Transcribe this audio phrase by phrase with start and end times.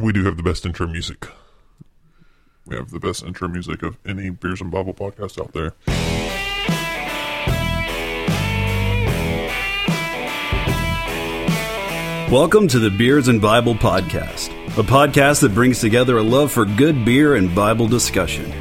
[0.00, 1.26] We do have the best intro music.
[2.66, 5.72] We have the best intro music of any Beers and Bible podcast out there.
[12.30, 16.66] Welcome to the Beers and Bible Podcast, a podcast that brings together a love for
[16.66, 18.52] good beer and Bible discussion.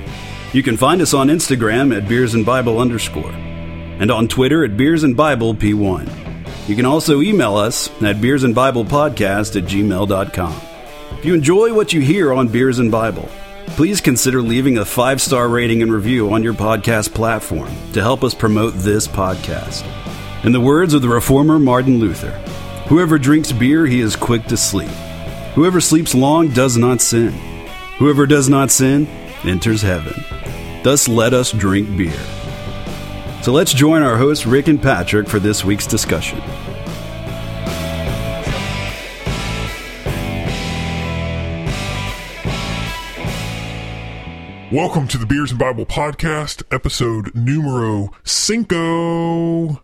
[0.53, 4.77] You can find us on Instagram at Beers and Bible underscore, and on Twitter at
[4.77, 6.69] Beers and Bible P1.
[6.69, 10.74] You can also email us at Beers and Bible Podcast at gmail.com.
[11.17, 13.27] If you enjoy what you hear on Beers and Bible,
[13.67, 18.23] please consider leaving a five star rating and review on your podcast platform to help
[18.23, 19.83] us promote this podcast.
[20.45, 22.31] In the words of the reformer Martin Luther,
[22.87, 24.91] Whoever drinks beer, he is quick to sleep.
[25.55, 27.31] Whoever sleeps long does not sin.
[27.97, 29.07] Whoever does not sin
[29.43, 30.13] enters heaven.
[30.83, 32.13] Thus let us drink beer.
[33.41, 36.39] So let's join our hosts Rick and Patrick for this week's discussion.
[44.71, 49.81] Welcome to the Beers and Bible Podcast, episode numero cinco.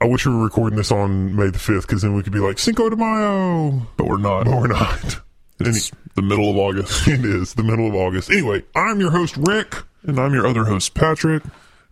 [0.00, 2.38] I wish we were recording this on May the 5th because then we could be
[2.38, 3.86] like Cinco de Mayo.
[3.96, 4.44] But we're not.
[4.46, 5.20] But we're not.
[5.60, 7.06] It's the middle of August.
[7.08, 8.30] It is the middle of August.
[8.30, 9.74] Anyway, I'm your host, Rick,
[10.04, 11.42] And I'm your other host, Patrick.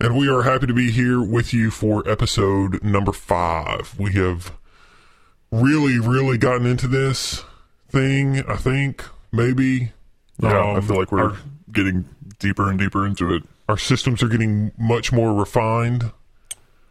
[0.01, 3.95] and we are happy to be here with you for episode number five.
[3.99, 4.53] We have
[5.51, 7.45] really, really gotten into this
[7.91, 9.93] thing, I think, maybe.
[10.41, 11.37] Yeah, I Um, feel like we're our,
[11.73, 12.05] getting
[12.39, 13.43] deeper and deeper into it.
[13.69, 16.13] our systems are getting much more refined.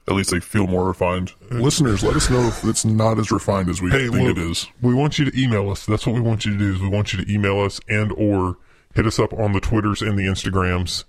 [0.08, 1.34] At least they feel more refined.
[1.50, 4.52] Listeners, let us know if it's not as refined as we Hey, think look, it
[4.52, 4.68] is.
[4.82, 5.86] we want you to email us.
[5.86, 6.74] That's what we want you to do.
[6.76, 8.58] Is we want you to email us and or
[8.94, 11.06] hit us up on the Twitters and the Instagrams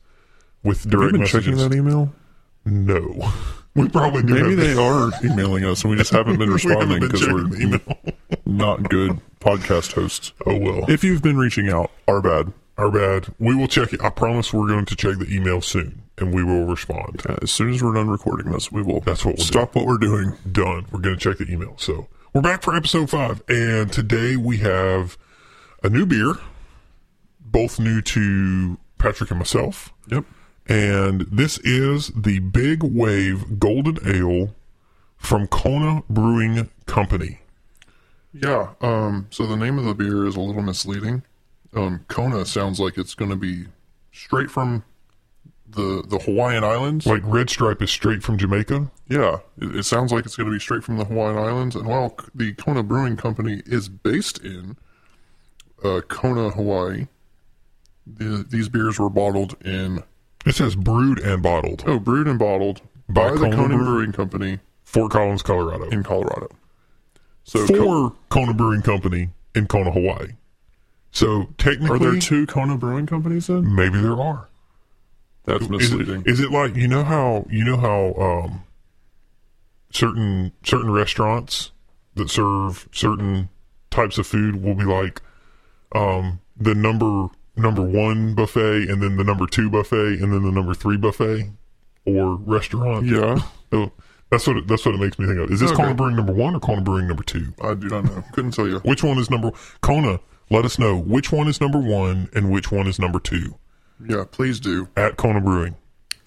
[0.62, 1.44] with Have direct been messages.
[1.44, 2.10] checking that email?
[2.64, 3.30] No,
[3.74, 4.32] we probably do.
[4.34, 7.80] Maybe they are emailing us and we just haven't been responding because we're email.
[8.46, 10.32] not good podcast hosts.
[10.46, 12.52] oh well, If you've been reaching out, our bad.
[12.78, 13.28] Our bad.
[13.38, 14.02] We will check it.
[14.02, 17.22] I promise we're going to check the email soon, and we will respond.
[17.28, 19.86] Uh, As soon as we're done recording this, we will That's what we'll stop what
[19.86, 20.34] we're doing.
[20.50, 20.86] Done.
[20.90, 21.74] We're going to check the email.
[21.78, 25.16] So we're back for episode five, and today we have
[25.82, 26.34] a new beer,
[27.40, 29.92] both new to Patrick and myself.
[30.08, 30.24] Yep.
[30.68, 34.54] and this is the Big Wave Golden Ale
[35.16, 37.40] from Kona Brewing Company.
[38.32, 38.74] Yeah.
[38.82, 41.22] Um, so the name of the beer is a little misleading.
[41.76, 43.66] Um, Kona sounds like it's going to be
[44.12, 44.82] straight from
[45.68, 47.06] the the Hawaiian Islands.
[47.06, 48.90] Like Red Stripe is straight from Jamaica.
[49.08, 51.76] Yeah, it, it sounds like it's going to be straight from the Hawaiian Islands.
[51.76, 54.76] And while the Kona Brewing Company is based in
[55.84, 57.06] uh, Kona, Hawaii,
[58.06, 60.02] the, these beers were bottled in
[60.46, 61.84] It says brewed and bottled.
[61.86, 65.88] oh, brewed and bottled By by, the Kona Kona Brew- Brewing Company Fort Collins, Colorado.
[65.90, 66.48] in Colorado.
[67.44, 70.28] So For Ko- Kona Brewing Company in Kona, Hawaii.
[71.10, 73.74] So technically, are there two Kona Brewing Companies then?
[73.74, 74.48] maybe there are.
[75.44, 76.22] That's Is misleading.
[76.22, 78.62] it, is it like you know how you know how um,
[79.90, 81.70] certain certain restaurants
[82.14, 83.48] that serve certain
[83.90, 85.22] types of food will be like
[85.94, 90.50] um, the number number one buffet and then the number two buffet and then the
[90.52, 91.50] number three buffet
[92.04, 93.06] or restaurant.
[93.06, 93.38] yeah.
[93.70, 93.92] So
[94.30, 95.50] that's what it, that's what it makes me think of.
[95.50, 95.82] Is this Okay.
[95.82, 97.54] Kona Brewing number one or Kona Brewing number two?
[97.62, 98.22] I do not know.
[98.32, 98.80] Couldn't tell you.
[98.80, 100.18] Which one is number Kona?
[100.50, 103.56] Let us know which one is number one and which one is number two
[104.06, 104.88] Yeah, please do.
[104.96, 105.76] at Kona Brewing.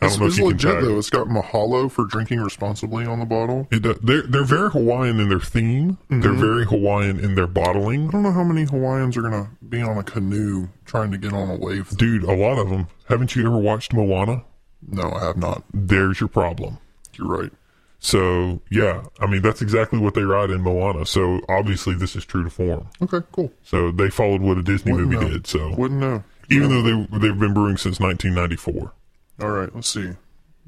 [0.02, 0.84] I It's, don't know if it's you can legit tag.
[0.86, 0.98] though.
[0.98, 3.68] It's got Mahalo for drinking responsibly on the bottle.
[3.70, 5.98] It, does- they're they're very Hawaiian in their theme.
[6.10, 6.40] They're mm-hmm.
[6.40, 8.08] very Hawaiian in their bottling.
[8.08, 11.34] I don't know how many Hawaiians are gonna be on a canoe trying to get
[11.34, 11.90] on a wave.
[11.98, 12.88] Dude, a lot of them.
[13.10, 14.44] Haven't you ever watched Moana?
[14.88, 15.64] No, I have not.
[15.74, 16.78] There's your problem.
[17.18, 17.52] You're right.
[18.00, 21.06] So yeah, I mean that's exactly what they ride in Moana.
[21.06, 22.88] So obviously this is true to form.
[23.02, 23.52] Okay, cool.
[23.64, 25.32] So they followed what a Disney Wouldn't movie know.
[25.32, 25.48] did.
[25.48, 26.24] So Wouldn't know.
[26.50, 28.94] even though they they've been brewing since 1994.
[29.42, 30.12] All right, let's see.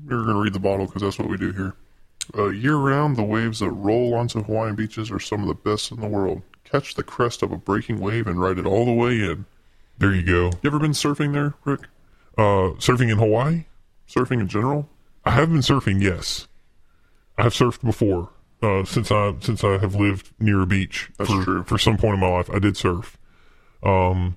[0.05, 1.73] We're gonna read the bottle because that's what we do here.
[2.37, 5.91] Uh, year round, the waves that roll onto Hawaiian beaches are some of the best
[5.91, 6.41] in the world.
[6.65, 9.45] Catch the crest of a breaking wave and ride it all the way in.
[9.97, 10.45] There you go.
[10.61, 11.81] You ever been surfing there, Rick?
[12.37, 13.65] Uh, surfing in Hawaii.
[14.09, 14.87] Surfing in general?
[15.25, 16.01] I have been surfing.
[16.01, 16.47] Yes,
[17.37, 18.29] I have surfed before.
[18.61, 21.63] Uh, since I since I have lived near a beach That's for true.
[21.63, 23.17] for some point in my life, I did surf.
[23.83, 24.35] Um,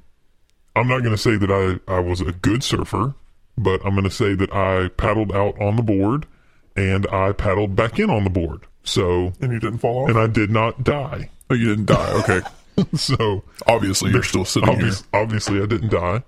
[0.75, 3.14] I'm not going to say that I I was a good surfer,
[3.58, 6.26] but I'm going to say that I paddled out on the board
[6.75, 8.62] and I paddled back in on the board.
[8.82, 10.11] So And you didn't fall off?
[10.11, 11.31] and I did not die.
[11.50, 12.12] oh, you didn't die.
[12.23, 12.40] Okay.
[12.97, 14.93] so Obviously, you're still sitting here.
[15.12, 16.23] obviously I didn't die.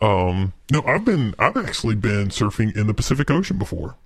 [0.00, 3.96] Um, no, I've been I've actually been surfing in the Pacific Ocean before.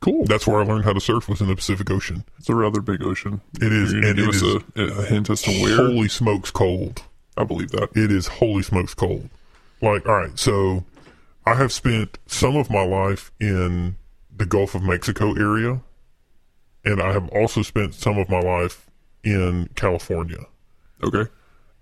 [0.00, 0.24] Cool.
[0.24, 2.24] That's where I learned how to surf was in the Pacific Ocean.
[2.38, 3.40] It's a rather big ocean.
[3.60, 5.76] It is, and give it us is a, a hint as to where.
[5.76, 7.02] Holy smokes, cold!
[7.36, 7.90] I believe that.
[7.94, 9.28] it is holy smokes cold.
[9.82, 10.84] Like, all right, so
[11.46, 13.96] I have spent some of my life in
[14.34, 15.80] the Gulf of Mexico area,
[16.84, 18.86] and I have also spent some of my life
[19.22, 20.46] in California.
[21.02, 21.30] Okay.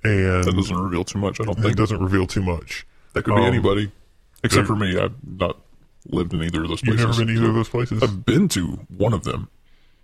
[0.04, 1.76] And That doesn't reveal too much, I don't it think.
[1.76, 2.84] doesn't reveal too much.
[3.14, 3.90] That could be um, anybody.
[4.44, 4.98] Except there- for me.
[4.98, 5.60] I'm not
[6.08, 7.00] lived in either of those places.
[7.00, 8.02] You've never been to either of those places?
[8.02, 9.48] I've been to one of them,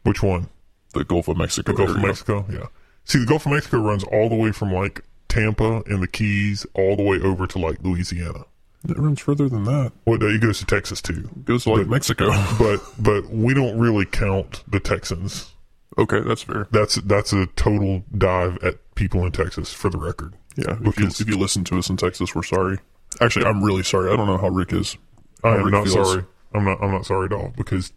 [0.02, 0.48] Which one?
[0.92, 1.72] the Gulf of Mexico.
[1.72, 2.02] The Gulf of.
[2.02, 2.46] Mexico?
[2.50, 2.66] Yeah.
[3.04, 6.66] See, the Gulf of Mexico runs all the way from like Tampa and the Keys
[6.74, 8.44] all the way over to like Louisiana.
[8.88, 9.92] It runs further than that.
[10.06, 11.28] Well, it goes to Texas too.
[11.36, 12.30] It goes to like Mexico.
[12.58, 15.52] But but we don't really count the Texans.
[15.98, 16.68] okay, that's fair.
[16.70, 20.34] That's that's a total dive at people in Texas for the record.
[20.56, 22.78] Yeah, if you, if you listen to us in Texas, we're sorry.
[23.20, 24.12] Actually, I'm really sorry.
[24.12, 24.96] I don't know how Rick is.
[25.44, 26.10] I am not feels.
[26.10, 26.24] sorry.
[26.54, 27.92] I'm not I'm not sorry at all because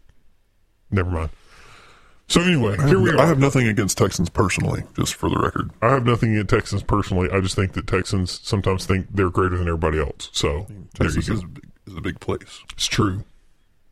[0.90, 1.30] never mind.
[2.28, 3.18] So anyway, here we are.
[3.18, 5.70] I have nothing against Texans personally, just for the record.
[5.80, 7.30] I have nothing against Texans personally.
[7.32, 10.28] I just think that Texans sometimes think they're greater than everybody else.
[10.32, 12.62] So Texas is a, big, is a big place.
[12.74, 13.24] It's true.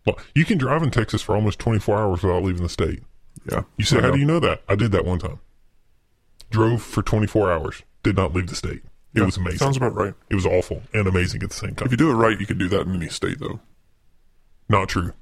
[0.05, 3.03] Well, you can drive in Texas for almost 24 hours without leaving the state.
[3.51, 3.63] Yeah.
[3.79, 4.63] You say, how do you know that?
[4.69, 5.41] I did that one time.
[6.51, 8.83] Drove for 24 hours, did not leave the state.
[9.17, 9.59] It Yeah, was amazing.
[9.59, 10.15] Sounds about right.
[10.31, 11.87] it was awful and amazing at the same time.
[11.87, 13.61] If you do it right, you can do that in any state, though.
[14.69, 15.13] Not true.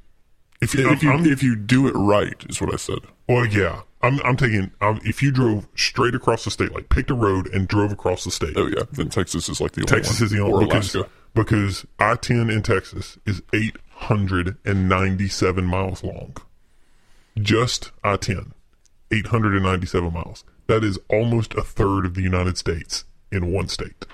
[0.61, 2.99] If you, If you if you do it right, is what I said.
[3.29, 4.70] well, yeah, I'm, I'm taking.
[4.81, 7.93] I'm, um, if you drove straight across the state, like picked a road and drove
[7.93, 10.25] across the state, Oh yeah, then Texas is like the only Texas one.
[10.26, 11.11] is the only or because Alaska.
[11.35, 16.35] because I ten in Texas is eight hundred and ninety seven miles long.
[17.37, 18.55] Just I 10
[19.11, 20.44] 897 miles.
[20.67, 24.06] That is almost a third of the United States in one state.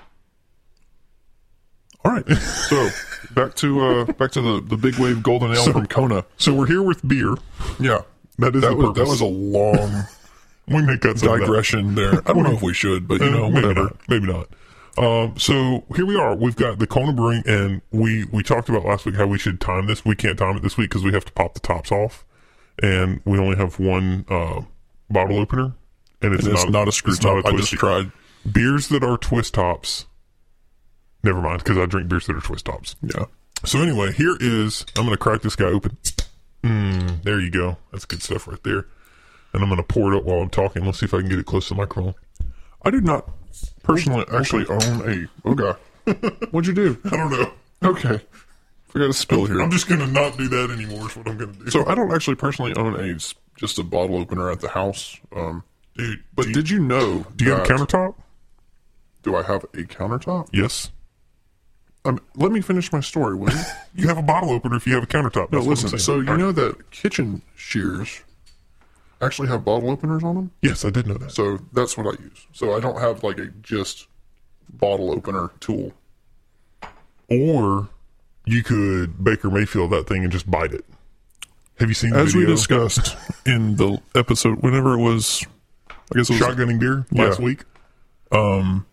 [2.03, 2.89] All right, so
[3.35, 6.25] back to uh back to the the big wave golden ale from Kona.
[6.37, 7.35] So we're here with beer.
[7.79, 8.01] Yeah,
[8.39, 10.05] That is that was that was a long
[10.67, 11.45] We may cut some of that.
[11.45, 12.13] digression there.
[12.27, 13.83] I don't know if we should, but you Uh, know, maybe whatever.
[13.83, 13.97] not.
[14.09, 14.47] Maybe not.
[14.97, 16.35] Um, so here we are.
[16.35, 19.61] We've got the Kona Brewing, and we we talked about last week how we should
[19.61, 20.03] time this.
[20.03, 22.25] We can't time it this week because we have to pop the tops off,
[22.81, 24.61] and we only have one uh,
[25.09, 25.73] bottle opener,
[26.21, 27.53] and it's, And it's not, not a screw not top.
[27.53, 28.11] I just tried.
[28.49, 30.05] Beers that are twist tops.
[31.23, 32.95] Never mind, because I drink beers that are twist tops.
[33.01, 33.25] Yeah.
[33.63, 35.97] So anyway, here is I'm going to crack this guy open.
[36.63, 37.77] Mm, there you go.
[37.91, 38.85] That's good stuff right there.
[39.53, 40.85] And I'm going to pour it up while I'm talking.
[40.85, 42.15] Let's see if I can get it close to the microphone.
[42.83, 43.29] I did not
[43.83, 45.47] personally actually own a.
[45.47, 45.77] Oh god,
[46.51, 46.99] what'd you do?
[47.05, 47.51] I don't know.
[47.83, 48.21] Okay,
[48.87, 49.61] forgot to spill here.
[49.61, 51.07] I'm just going to not do that anymore.
[51.07, 51.69] Is what I'm to do.
[51.69, 53.17] So I don't actually personally own a
[53.57, 55.19] just a bottle opener at the house.
[55.35, 55.63] Um,
[55.95, 57.25] dude, but you, did you know?
[57.35, 58.15] do you have a countertop?
[59.23, 60.47] Do I have a countertop?
[60.51, 60.91] Yes.
[62.03, 63.59] Um, let me finish my story, will you?
[63.93, 65.51] You have a bottle opener if you have a countertop.
[65.51, 65.99] no, That's listen.
[65.99, 66.39] So you All right.
[66.39, 68.21] know that kitchen shears
[69.21, 70.51] actually have bottle openers on them.
[70.61, 71.31] Yes, I did know that.
[71.31, 72.47] So that's what I use.
[72.53, 74.07] So I don't have like a just
[74.73, 75.91] bottle opener tool.
[77.29, 77.89] Or
[78.45, 80.85] you could Baker Mayfield that thing and just bite it.
[81.79, 83.15] Have you seen the As we discussed
[83.45, 85.45] in the episode, whenever it was,
[85.89, 87.45] I guess it was, shotgunning beer last Yeah.
[87.45, 87.63] week?
[88.31, 88.85] um,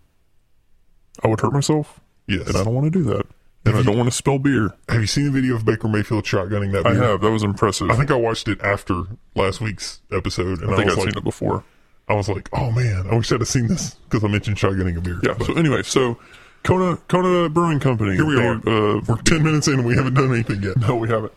[1.25, 2.47] I would hurt myself, Yes.
[2.49, 3.27] and I don't want to do that,
[3.65, 4.71] and I don't want to spill beer.
[4.89, 7.03] Have you seen the video of Baker Mayfield shotgunning that I beer?
[7.03, 7.21] have.
[7.21, 7.91] That was impressive.
[7.91, 9.03] I I think I watched it after
[9.35, 11.65] last week's episode, and I, think was I've like, seen it before.
[12.09, 14.97] I was like, oh man, I wish I'd have seen this because I mentioned shotgunning
[14.97, 15.21] a beer.
[15.23, 15.35] Yeah.
[15.37, 16.19] But So anyway, so
[16.63, 18.15] Kona Kona Brewing Company.
[18.17, 18.55] here we they, are.
[18.57, 20.77] Uh, We're ten minutes in, and we haven't done anything yet.
[20.79, 21.33] no, we haven't.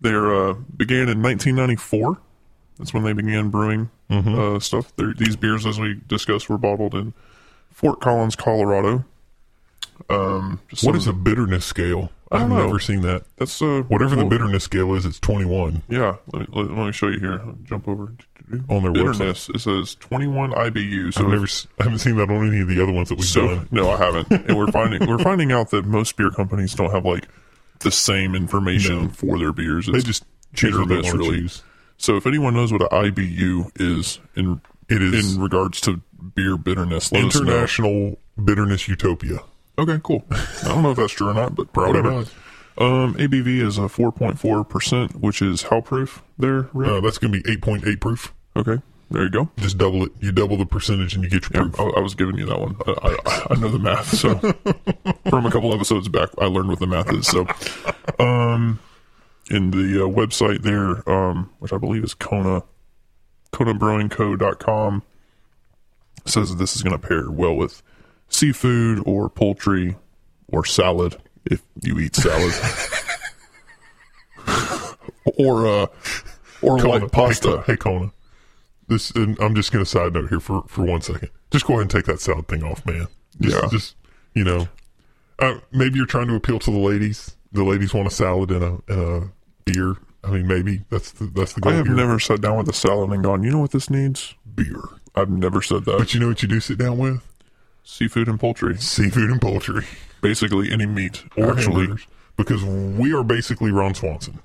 [0.00, 2.18] They uh, began in 1994.
[2.78, 4.38] That's when they began brewing Mm-hmm.
[4.38, 4.92] uh, stuff.
[4.96, 7.14] They're, these beers, as we discussed, were bottled in
[7.70, 9.04] Fort Collins, Colorado.
[10.10, 12.10] Um, just What some- a bitterness scale?
[12.30, 12.64] I've know.
[12.66, 13.24] never seen that.
[13.36, 15.82] that's uh, Whatever the bitterness scale is, it's twenty-one.
[15.90, 17.40] Yeah, let me, let, me show you here.
[17.44, 18.14] I'll jump over
[18.70, 19.50] On their bitterness.
[19.50, 21.12] It says 21 IBU.
[21.12, 21.46] So I've never,
[21.78, 23.68] I haven't seen that on any of the other ones that we've So done.
[23.70, 24.30] no, I haven't.
[24.30, 27.28] And we're finding we're finding out that most beer companies don't have like
[27.80, 29.08] the same information No.
[29.10, 29.86] for their beers.
[29.86, 30.24] They It's just
[30.54, 31.40] choose hit or what they miss, want to really.
[31.42, 31.62] choose.
[31.98, 34.58] So if anyone knows what an IBU is in
[34.88, 36.00] It is in regards to
[36.34, 37.42] beer bitterness, let us know.
[37.42, 39.40] International Bitterness Utopia.
[39.78, 40.24] Okay, cool.
[40.30, 42.16] I don't know if that's true or not, but Probably whatever.
[42.20, 42.30] not.
[42.78, 46.68] Um, ABV is a 4.4 percent, which is how proof there.
[46.72, 46.88] Rick?
[46.90, 48.32] Uh, that's going to be eight point eight proof.
[48.56, 49.50] okay, there you go.
[49.58, 50.12] Just double it.
[50.20, 51.94] You double the percentage, and you get your Yeah, proof.
[51.94, 52.76] I, I was giving you that one.
[52.86, 54.16] I, I, I know the math.
[54.16, 54.34] So
[55.30, 57.26] from a couple episodes back, I learned what the math is.
[57.26, 57.46] So,
[58.18, 58.78] um,
[59.50, 62.62] in the uh, website there, um, which I believe is Kona,
[63.52, 65.02] KonaBrewingCo.com,
[66.24, 67.82] says that this is going to pair well with
[68.32, 69.96] seafood or poultry
[70.48, 72.52] or salad if you eat salad,
[75.38, 75.86] or uh,
[76.62, 77.48] or Kona, like pasta.
[77.48, 78.12] Hey, Kona, hey, Kona.
[78.88, 81.30] This, and I'm just to side note here for, for one second.
[81.50, 83.06] Just go ahead and take that salad thing off, man.
[83.40, 83.68] Just, Yeah.
[83.70, 83.96] just
[84.34, 84.68] you know,
[85.38, 87.36] uh, maybe you're trying to appeal to the ladies.
[87.52, 89.28] The ladies want a salad and a, and a
[89.64, 89.96] beer.
[90.24, 91.72] I mean, maybe that's the that's the goal.
[91.72, 91.94] I have here.
[91.96, 94.34] never sat down with a salad and gone, you know what this needs?
[94.54, 94.82] beer,
[95.14, 95.96] I've never said that.
[95.98, 97.22] but you know what you do sit down with
[97.84, 98.76] Seafood and poultry.
[98.78, 99.84] seafood and poultry
[100.20, 101.24] Basically any meat.
[101.36, 101.80] or actually.
[101.86, 104.38] hamburgers because we are basically Ron Swanson.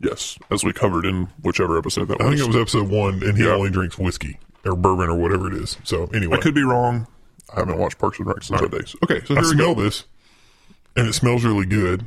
[0.00, 0.38] Yes.
[0.50, 2.34] As we covered in whichever episode that I was.
[2.34, 3.52] I think it was episode one, and he Yeah.
[3.52, 5.76] only drinks whiskey or bourbon or whatever it is.
[5.84, 7.06] So anyway, I could be wrong.
[7.54, 8.96] I haven't watched Parks and Rec since that days.
[9.04, 9.82] Okay, so I here we smell go.
[9.84, 10.04] this,
[10.96, 12.06] and it smells really good.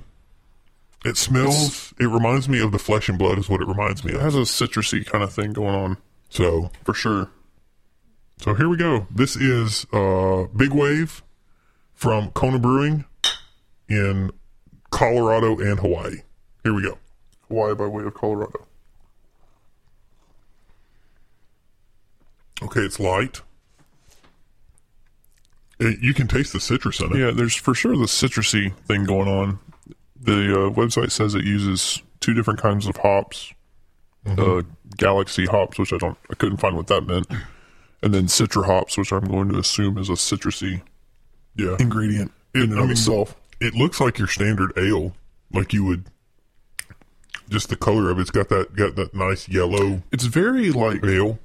[1.06, 1.94] It smells.
[1.98, 3.38] it reminds me of the flesh and blood.
[3.40, 4.22] Is what it reminds me It of.
[4.22, 5.98] has a citrusy kind of thing going on
[6.30, 7.30] So, for sure.
[8.40, 9.08] So here we go.
[9.12, 11.24] This is uh, Big Wave
[11.94, 13.06] from Kona Brewing
[13.88, 14.32] in
[14.92, 16.18] Colorado and Hawaii.
[16.64, 16.98] Here we go.
[17.48, 18.66] Hawaii by way of Colorado.
[22.62, 23.42] Okay, it's light.
[25.80, 27.20] It, you can taste the citrus in it.
[27.20, 29.60] Yeah, there's for sure the citrusy thing going on.
[30.22, 33.54] The uh, website says it uses two different kinds of hops,
[34.26, 34.64] uh,
[34.98, 37.28] Galaxy hops, which I don't, I couldn't find what that meant,
[38.02, 40.82] and then Citra hops, which I'm going to assume is a citrusy
[41.56, 41.76] Yeah.
[41.80, 43.36] ingredient in and I mean, itself.
[43.62, 45.16] It looks like your standard ale,
[45.54, 46.06] like you would.
[47.50, 51.40] Just the color of it's got that got that nice yellow It's very like ale.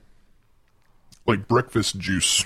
[1.26, 2.44] like breakfast juice,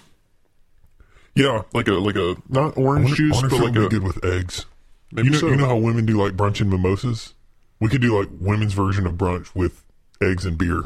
[1.35, 4.25] Yeah, like a like a not orange wonder- juice, but like a be good with
[4.25, 4.65] eggs.
[5.13, 5.49] maybe you know, so.
[5.49, 7.35] you know how women do like brunch and mimosas.
[7.81, 9.85] We could do like women's version of brunch with
[10.23, 10.83] eggs and beer.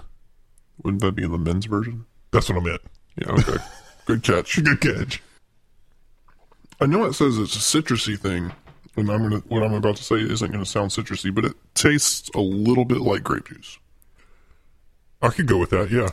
[0.83, 2.07] Wouldn't that be in the men's version?
[2.33, 2.81] That's what I meant.
[3.16, 3.31] Yeah.
[3.33, 3.57] Okay.
[4.07, 4.57] good catch.
[4.64, 5.23] Good catch.
[6.81, 8.52] I know it says it's a citrusy thing,
[8.97, 12.28] and I'm gonna what I'm about to say isn't gonna sound citrusy, but it tastes
[12.35, 13.78] a little bit like grape juice.
[15.21, 15.90] I could go with that.
[15.90, 16.09] Yeah.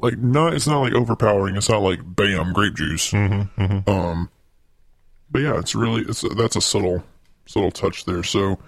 [0.00, 1.56] Like not, it's not like overpowering.
[1.56, 3.10] It's not like bam grape juice.
[3.10, 4.30] Mm-hmm, Um,
[5.30, 7.02] but yeah, it's really it's that's a subtle
[7.46, 8.22] subtle touch there.
[8.22, 8.58] So,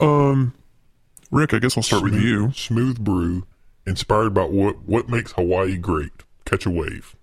[0.00, 0.54] um,
[1.30, 2.50] Rick, I guess I'll start with you.
[2.52, 3.46] Smooth brew,
[3.86, 6.10] inspired by what what makes Hawaii great.
[6.44, 7.14] Catch a wave.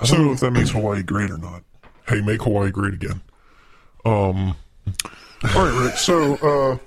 [0.00, 1.62] I don't know if that makes Hawaii great or not.
[2.06, 3.20] Hey, make Hawaii great again.
[4.04, 4.56] Um.
[5.54, 5.96] All right, Rick.
[5.96, 6.78] So, uh,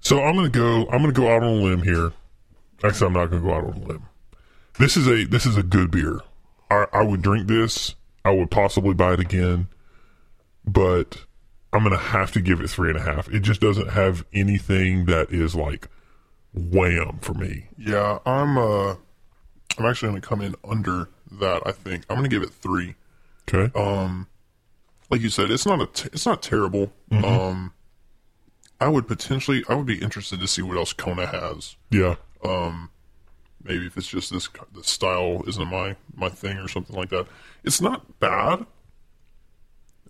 [0.00, 0.86] So I'm gonna go.
[0.90, 2.12] I'm gonna go out on a limb here.
[2.82, 4.02] Actually, I'm not gonna go out on a limb.
[4.78, 6.20] This is a this is a good beer.
[6.70, 7.94] I, I would drink this.
[8.24, 9.68] I would possibly buy it again,
[10.66, 11.24] but
[11.72, 13.28] I'm gonna have to give it three and a half.
[13.28, 15.88] It just doesn't have anything that is like
[16.54, 17.68] wham for me.
[17.78, 18.94] yeah, I'm uh,
[19.78, 21.62] I'm actually gonna come in under that.
[21.66, 22.94] I think I'm gonna give it three.
[23.52, 23.76] Okay.
[23.78, 24.26] Um,
[25.10, 26.92] like you said, it's not a t- it's not terrible.
[27.12, 27.72] Um,
[28.80, 31.76] I would potentially I would be interested to see what else Kona has.
[31.90, 32.16] yeah.
[32.44, 32.90] Um
[33.62, 37.26] maybe if it's just this the style isn't my my thing or something like that.
[37.64, 38.64] It's not bad.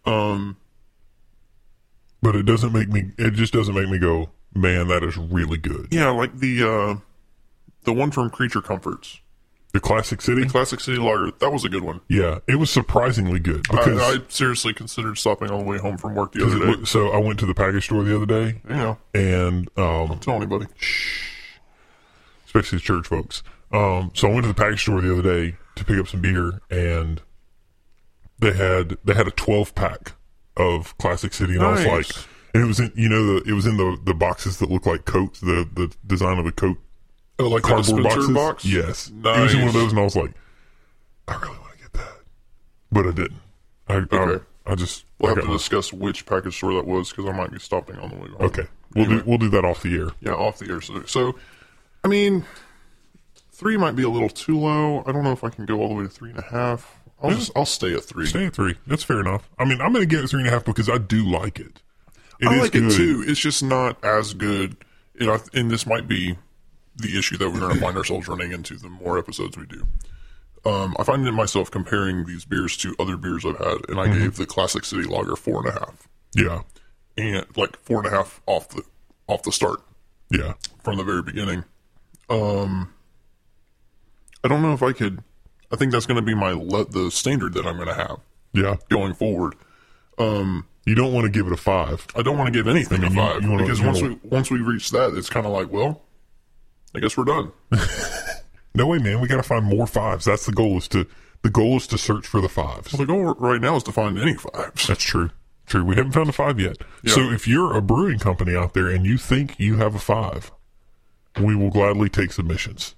[0.07, 0.57] Um,
[2.23, 3.11] But it doesn't make me.
[3.19, 4.88] It just doesn't make me go, man.
[4.88, 5.88] That is really good.
[5.90, 6.97] yeah, like the uh,
[7.85, 9.21] the one from Creature Comforts,
[9.73, 10.45] The classic city.
[10.47, 11.30] Classic City Lager.
[11.38, 12.00] That was a good one.
[12.09, 15.97] Yeah, it was surprisingly good because I, I seriously considered stopping on the way home
[15.99, 16.66] from work the other day.
[16.80, 18.97] wa- so I went to the package store the other day Yeah.
[19.14, 20.66] and um, tell anybody.
[20.76, 21.25] Shh,
[22.47, 23.42] especially the church folks.
[23.73, 26.21] Um, so I went to the package store the other day to pick up some
[26.21, 27.23] beer, and
[28.40, 30.12] they had they had a twelve pack
[30.57, 33.52] of Classic City, and I was like, and it was in you know the it
[33.52, 36.76] was in the the boxes that look like coats, the the design of the coat
[37.38, 38.28] Oh, like cardboard boxes.
[38.30, 38.64] box.
[38.66, 40.33] Yes, it was in one of those, and I was like,
[41.26, 42.12] I really want to get that,
[42.92, 43.40] but I didn't.
[43.88, 44.45] I um, Okay.
[44.66, 47.26] I, I just We'll I have to got- discuss which package store that was because
[47.26, 48.37] I might be stopping on the way home.
[48.42, 48.66] okay.
[48.95, 50.09] We'll do we'll do that off the air.
[50.21, 50.80] Yeah, off the air.
[50.80, 51.37] So, so,
[52.04, 52.45] I mean,
[53.52, 55.02] three might be a little too low.
[55.07, 56.99] I don't know if I can go all the way to three and a half.
[57.23, 58.26] I'll just I'll stay at three.
[58.26, 58.75] Stay at three.
[58.87, 59.49] That's fair enough.
[59.59, 61.80] I mean, I'm going to get three and a half because I do like it.
[62.41, 62.85] It I is like good.
[62.93, 63.25] it too.
[63.27, 64.77] It's just not as good.
[65.19, 66.37] You know, and this might be
[66.97, 69.87] the issue that we're going to find ourselves running into the more episodes we do.
[70.65, 74.19] Um, I find myself comparing these beers to other beers I've had, and I Mm-hmm.
[74.19, 76.63] gave the Classic City Lager four and a half, Yeah,
[77.17, 78.83] and like four and a half off the
[79.27, 79.81] off the start.
[80.31, 80.55] yeah.
[80.83, 81.65] from the very beginning.
[82.29, 82.93] Um,
[84.45, 85.23] I don't know if I could.
[85.73, 88.19] I think that's going to be my le- the standard that I'm going to have
[88.53, 88.77] Yeah.
[88.89, 89.55] going forward.
[90.19, 92.07] Um, You don't want to give it a five.
[92.17, 93.87] I don't want to give anything I mean, a you- five you wanna- because you
[93.87, 96.03] once wanna- we once we reach that, it's kind of like, well,
[96.95, 97.53] I guess we're done.
[98.73, 99.21] No way, man.
[99.21, 100.27] We got to find more fives.
[100.27, 100.79] That's the goal.
[100.79, 101.05] Is to
[101.43, 102.93] the goal is to search for the fives.
[102.93, 104.87] the goal right now is to find any fives.
[104.87, 105.31] That's true.
[105.67, 105.85] True.
[105.85, 106.77] We haven't found a five yet.
[107.05, 110.53] So if you're a brewing company out there and you think you have a five,
[111.41, 112.95] we will gladly take submissions.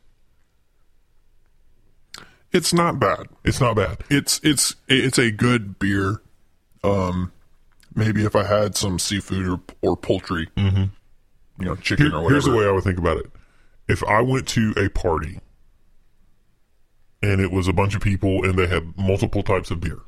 [2.52, 3.28] It's not bad.
[3.44, 4.04] It's not bad.
[4.10, 6.20] It's it's it's a good beer.
[6.84, 7.32] Um,
[7.94, 10.84] maybe if I had some seafood or or poultry, mm-hmm.
[11.58, 12.34] you know, chicken Here- or whatever.
[12.34, 13.26] here's the way I would think about it.
[13.88, 15.40] If I went to a party
[17.22, 20.00] and it was a bunch of people and they had multiple types of beer,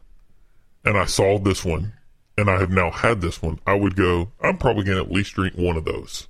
[0.84, 1.92] and I saw this one
[2.36, 5.12] and I have now had this one, I would go, I'm probably going to at
[5.12, 6.28] least drink one of those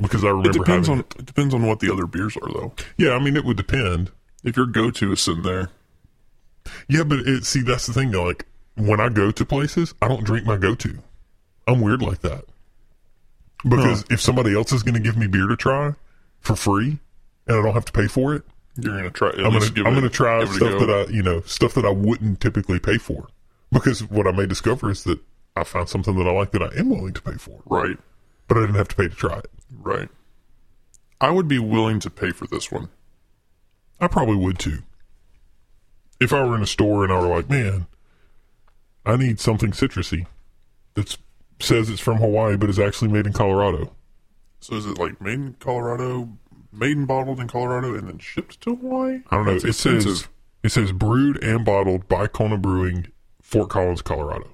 [0.00, 2.52] because I remember It depends having on it depends on what the other beers are
[2.52, 2.72] though.
[2.96, 4.10] Yeah, I mean, it would depend.
[4.42, 5.68] If your go to is sitting there,
[6.88, 8.10] Yeah, but it, see, that's the thing.
[8.10, 10.98] Though, like when I go to places, I don't drink my go-to.
[11.66, 12.44] I'm weird like that
[13.62, 15.94] because if somebody else is going to give me beer to try
[16.40, 16.98] for free
[17.46, 18.42] and I don't have to pay for it,
[18.76, 19.30] you're gonna try.
[19.30, 20.86] I'm I'm gonna try give it a stuff go.
[20.86, 23.28] that I you know stuff that I wouldn't typically pay for
[23.70, 25.20] because what I may discover is that
[25.54, 27.96] I found something that I like that I am willing to pay for, right,
[28.48, 29.50] but I didn't have to pay to try it.
[29.80, 30.08] right.
[31.20, 32.88] I would be willing to pay for this one.
[34.00, 34.80] I probably would too.
[36.20, 37.86] If I were in a store and I were like, man,
[39.06, 40.26] I need something citrusy
[40.94, 41.16] that
[41.60, 43.92] says it's from Hawaii but is actually made in Colorado.
[44.60, 46.30] So is it like made in Colorado,
[46.72, 49.20] made and bottled in Colorado, and then shipped to Hawaii?
[49.30, 49.52] I don't know.
[49.58, 50.28] That's it says
[50.62, 53.08] it says brewed and bottled by Kona Brewing,
[53.42, 54.48] Fort Collins, Colorado.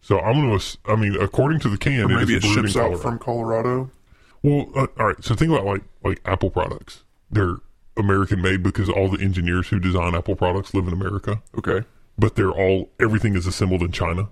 [0.00, 0.60] So I'm gonna.
[0.86, 3.02] I mean, according to the can, Or maybe it it is brewed ships out Colorado.
[3.02, 3.90] from Colorado.
[4.42, 5.24] Well, uh, all right.
[5.24, 7.04] So think about like like Apple products.
[7.30, 7.56] They're
[7.96, 11.86] American made because all the engineers who design Apple products live in America, Okay,
[12.18, 14.28] but they're all everything is assembled in China.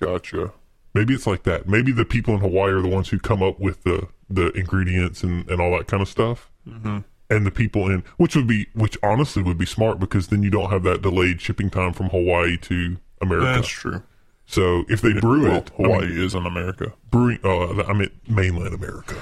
[0.00, 0.52] gotcha.
[0.94, 1.68] Maybe it's like that.
[1.68, 5.22] Maybe the people in Hawaii are the ones who come up with the the ingredients
[5.22, 6.50] and and all that kind of stuff.
[6.66, 6.98] Mm-hmm.
[7.30, 10.50] And the people in which would be which honestly would be smart because then you
[10.50, 13.46] don't have that delayed shipping time from Hawaii to America.
[13.46, 14.02] That's true.
[14.46, 16.92] so if they brew well, it, I Hawaii mean, is in America.
[17.10, 17.38] brewing.
[17.44, 19.14] Uh, I meant mainland America.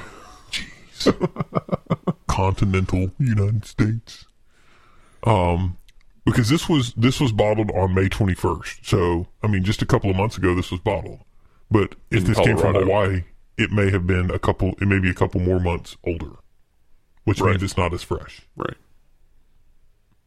[0.52, 1.12] Jeez,
[2.28, 4.26] continental United States.
[5.24, 5.76] Um,
[6.26, 8.84] because this was this was bottled on May twenty first.
[8.84, 11.20] So I mean, just a couple of months ago, this was bottled.
[11.70, 13.24] But if In this came from Hawaii,
[13.56, 14.74] it may have been a couple.
[14.80, 16.32] It may be a couple more months older,
[17.24, 17.52] which Right.
[17.52, 18.42] means it's not as fresh.
[18.56, 18.76] Right.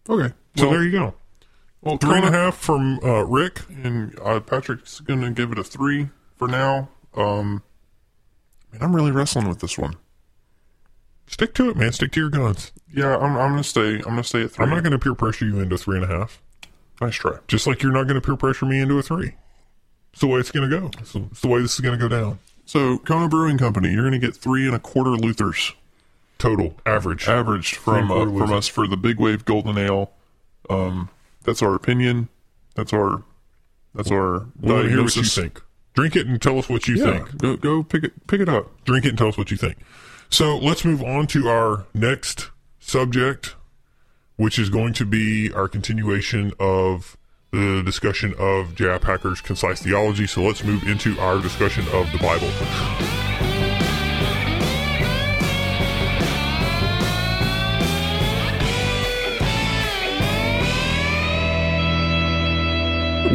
[0.10, 0.34] Okay.
[0.56, 1.14] So well, there you go.
[1.82, 3.62] well, Three and a half from uh, Rick.
[3.70, 6.90] and uh, Patrick's going to give it a three for now.
[7.16, 7.62] Um,
[8.74, 9.96] man, I'm really wrestling with this one.
[11.30, 11.92] Stick to it, man.
[11.92, 12.72] Stick to your guns.
[12.94, 13.96] Yeah, I'm, I'm going to stay.
[13.96, 15.96] I'm going to stay at 3 I'm not going to peer pressure you into three
[16.02, 16.42] and a half.
[17.00, 17.38] nice try.
[17.48, 19.36] Just like you're not going to peer pressure me into a three.
[20.12, 20.90] It's the way it's going to go.
[21.00, 22.40] It's, it's the way this is going to go down.
[22.66, 25.74] So Kona Brewing Company, you're going to get three and a quarter Luthers
[26.40, 27.28] Total average.
[27.28, 30.12] averaged from uh, from us for the Big Wave Golden Ale.
[30.70, 31.10] Um,
[31.44, 32.30] that's our opinion.
[32.76, 33.24] That's our
[33.94, 35.36] that's our We want to hear what you diagnosis.
[35.36, 35.62] think.
[35.96, 37.38] Drink it and tell us what you Yeah, think.
[37.40, 38.84] go go pick it pick it up.
[38.86, 39.78] Drink it and tell us what you think.
[40.32, 43.56] So let's move on to our next subject,
[44.36, 47.18] which is going to be our continuation of
[47.52, 49.00] the discussion of J.I.
[49.00, 50.28] Packer's concise theology.
[50.28, 52.48] So let's move into our discussion of the Bible.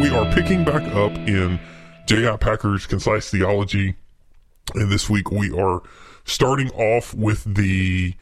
[0.01, 1.59] We are picking back up in
[2.05, 2.37] J.I.
[2.37, 3.95] Packer's concise theology.
[4.73, 5.81] And this week we are
[6.25, 8.15] starting off with the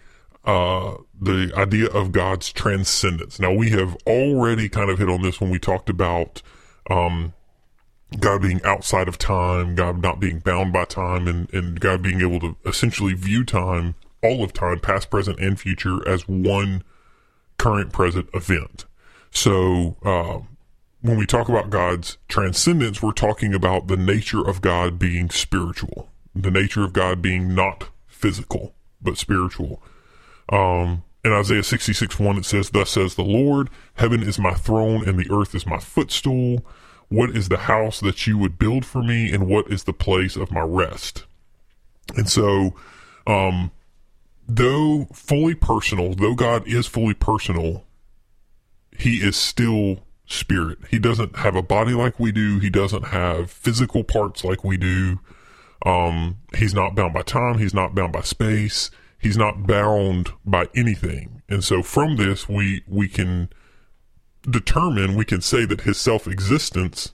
[0.45, 3.39] uh, the idea of God's transcendence.
[3.39, 6.41] Now we have already kind of hit on this when we talked about
[6.89, 7.33] um,
[8.19, 12.21] God being outside of time, God not being bound by time, and, and God being
[12.21, 16.83] able to essentially view time, all of time, past, present, and future, as one
[17.57, 18.85] current, present event.
[19.31, 20.39] So uh,
[21.01, 26.09] when we talk about God's transcendence, we're talking about the nature of God being spiritual,
[26.35, 27.89] the nature of God being not
[28.23, 29.83] physical, but spiritual.
[30.49, 35.07] Um, in Isaiah 66 1, it says, Thus says the Lord, Heaven is my throne,
[35.07, 36.65] and the earth is my footstool.
[37.09, 40.37] What is the house that you would build for me, and what is the place
[40.37, 41.25] of my rest?
[42.15, 42.75] And so,
[43.27, 43.71] um,
[44.47, 47.83] though fully personal, though God is fully personal,
[48.97, 50.79] he is still spirit.
[50.89, 52.59] He doesn't have a body like we do.
[52.59, 55.19] He doesn't have physical parts like we do.
[55.85, 57.57] Um, he's not bound by time.
[57.57, 58.89] He's not bound by space.
[59.19, 61.41] He's not bound by anything.
[61.49, 63.49] And so from this, we, we can
[64.49, 67.13] determine, we can say that his self-existence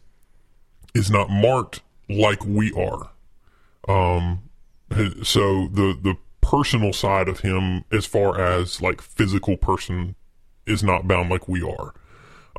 [0.94, 3.12] is not marked like we are.
[3.88, 4.50] Um,
[5.24, 10.16] so the, the personal side of him, as far as like physical person,
[10.66, 11.94] is not bound like we are.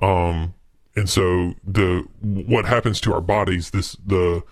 [0.03, 0.55] Um,
[0.97, 4.43] and so the what happens to our bodies, this the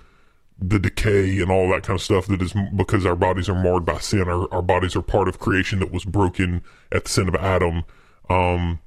[0.60, 3.84] the decay and all that kind of stuff that is because our bodies are marred
[3.84, 4.22] by sin.
[4.28, 7.84] Our, our bodies are part of creation that was broken at the sin of Adam.
[8.28, 8.80] Um,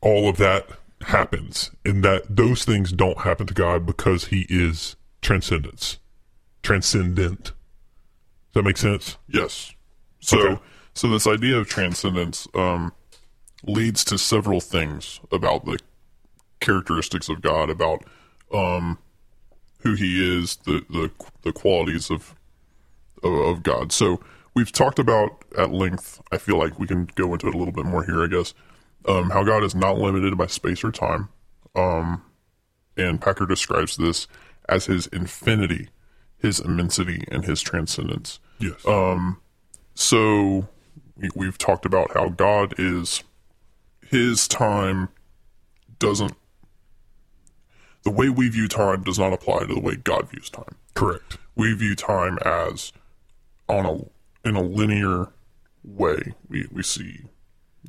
[0.00, 0.66] all of that
[1.02, 5.98] happens, and that those things don't happen to God because He is transcendence,
[6.62, 7.44] transcendent.
[7.44, 7.52] Does
[8.54, 9.16] that make sense?
[9.28, 9.72] Yes.
[10.20, 10.62] So, Okay.
[10.94, 12.92] so this idea of transcendence um,
[13.64, 15.78] leads to several things about the
[16.60, 18.04] characteristics of God, about
[18.52, 18.98] um,
[19.82, 21.10] who He is, the the
[21.42, 22.34] the qualities of,
[23.22, 23.92] of of God.
[23.92, 24.20] So
[24.54, 26.20] we've talked about at length.
[26.30, 28.22] I feel like we can go into it a little bit more here.
[28.22, 28.54] I guess
[29.06, 31.28] um, how God is not limited by space or time.
[31.74, 32.22] Um,
[32.96, 34.28] and Packer describes this
[34.68, 35.88] as His infinity,
[36.38, 38.40] His immensity, and His transcendence.
[38.58, 38.84] Yes.
[39.94, 40.68] So
[41.34, 43.22] we've talked about how God is
[44.12, 45.08] his time
[45.98, 46.34] doesn't
[48.04, 50.76] the way we view time does not apply to the way God views time.
[50.94, 51.38] Correct.
[51.54, 52.92] We view time as
[53.68, 55.28] on a in a linear
[55.84, 56.34] way.
[56.48, 57.20] We we see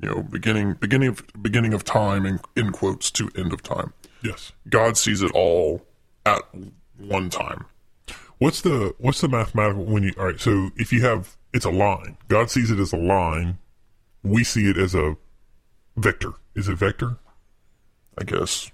[0.01, 3.93] you know beginning beginning of beginning of time in, in quotes to end of time.
[4.21, 4.51] Yes.
[4.69, 5.85] God sees it all
[6.25, 6.41] at
[6.97, 7.65] one time.
[8.37, 10.39] What's the what's the mathematical when you all right?
[10.39, 12.17] So if you have it's a line.
[12.27, 13.59] God sees it as a line.
[14.23, 15.17] We see it as a
[15.95, 16.33] vector.
[16.55, 17.17] Is it a vector?
[18.17, 18.71] I guess.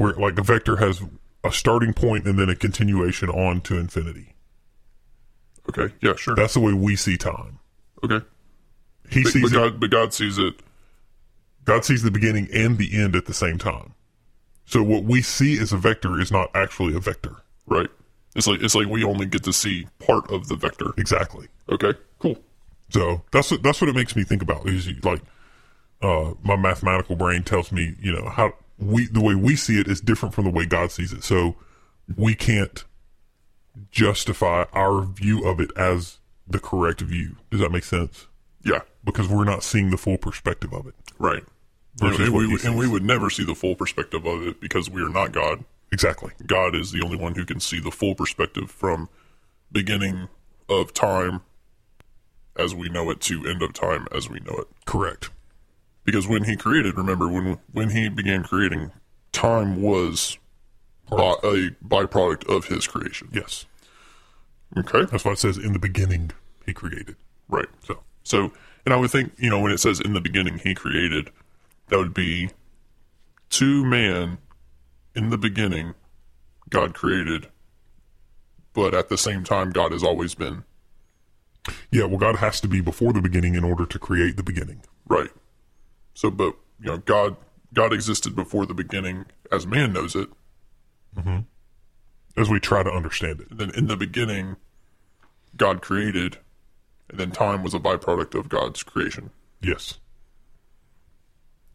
[0.00, 1.02] Where like a vector has
[1.44, 4.34] a starting point and then a continuation on to infinity.
[5.68, 5.92] Okay.
[6.00, 6.14] Yeah.
[6.16, 6.34] Sure.
[6.34, 7.58] That's the way we see time.
[8.02, 8.24] okay.
[9.10, 10.54] He But, sees but it, God, but God sees it
[11.66, 13.92] God sees the beginning and the end at the same time.
[14.64, 17.36] So what we see as a vector is not actually a vector.
[17.66, 17.90] Right.
[18.34, 20.92] It's like it's like we only get to see part of the vector.
[20.96, 21.48] Exactly.
[21.68, 21.92] Okay.
[22.20, 22.38] Cool.
[22.88, 24.66] So that's what that's what it makes me think about.
[24.66, 25.20] Is like
[26.00, 29.88] uh, my mathematical brain tells me, you know, how we the way we see it
[29.88, 31.24] is different from the way God sees it.
[31.24, 31.56] So
[32.16, 32.84] we can't
[33.90, 37.36] justify our view of it as the correct view.
[37.50, 38.26] Does that make sense?
[38.64, 38.80] Yeah.
[39.04, 40.94] Because we're not seeing the full perspective of it.
[41.18, 41.44] Right.
[42.00, 45.02] And, what we, and we would never see the full perspective of it because we
[45.02, 45.64] are not God.
[45.92, 46.32] Exactly.
[46.46, 49.08] God is the only one who can see the full perspective from
[49.72, 50.28] beginning
[50.68, 51.42] of time
[52.56, 54.68] as we know it to end of time as we know it.
[54.84, 55.30] Correct.
[56.10, 58.90] Because when he created, remember when when he began creating,
[59.30, 60.38] time was
[61.08, 63.28] by, a byproduct of his creation.
[63.32, 63.66] Yes.
[64.76, 65.04] Okay.
[65.04, 66.32] That's why it says in the beginning
[66.66, 67.14] he created.
[67.48, 67.68] Right.
[67.84, 68.50] So So,
[68.84, 71.30] and I would think, you know, when it says in the beginning he created,
[71.88, 72.50] that would be
[73.50, 74.38] to man
[75.14, 75.94] in the beginning
[76.70, 77.48] God created,
[78.72, 80.64] but at the same time God has always been.
[81.92, 84.82] yeah, well, God has to be before the beginning in order to create the beginning.
[85.08, 85.30] Right.
[86.14, 87.36] So, but, you know, God
[87.72, 90.28] God existed before the beginning as man knows it.
[92.36, 93.50] As we try to understand it.
[93.50, 94.56] And then in the beginning
[95.56, 96.38] God created,
[97.08, 99.30] and then time was a byproduct of God's creation.
[99.60, 99.98] Yes.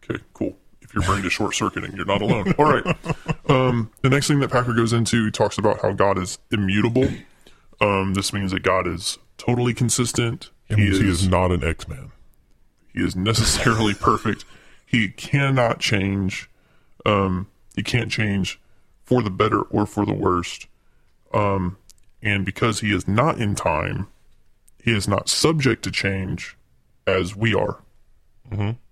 [0.04, 0.58] Okay, cool.
[0.82, 2.54] If your brain is short circuiting, you're not alone.
[2.58, 2.86] All right.
[3.50, 7.08] Um, the next thing that Packer goes into, he talks about how God is immutable.
[7.82, 10.52] Um, this means that God is totally consistent.
[10.70, 12.12] It means he is not an X Man.
[12.96, 14.46] He is necessarily perfect.
[14.86, 16.50] He cannot change.
[17.06, 18.60] Um, he can't change
[19.04, 20.68] for the better or for the worst.
[21.34, 21.78] Um,
[22.22, 24.08] and because he is not in time,
[24.82, 26.56] he is not subject to change
[27.06, 27.82] as we are,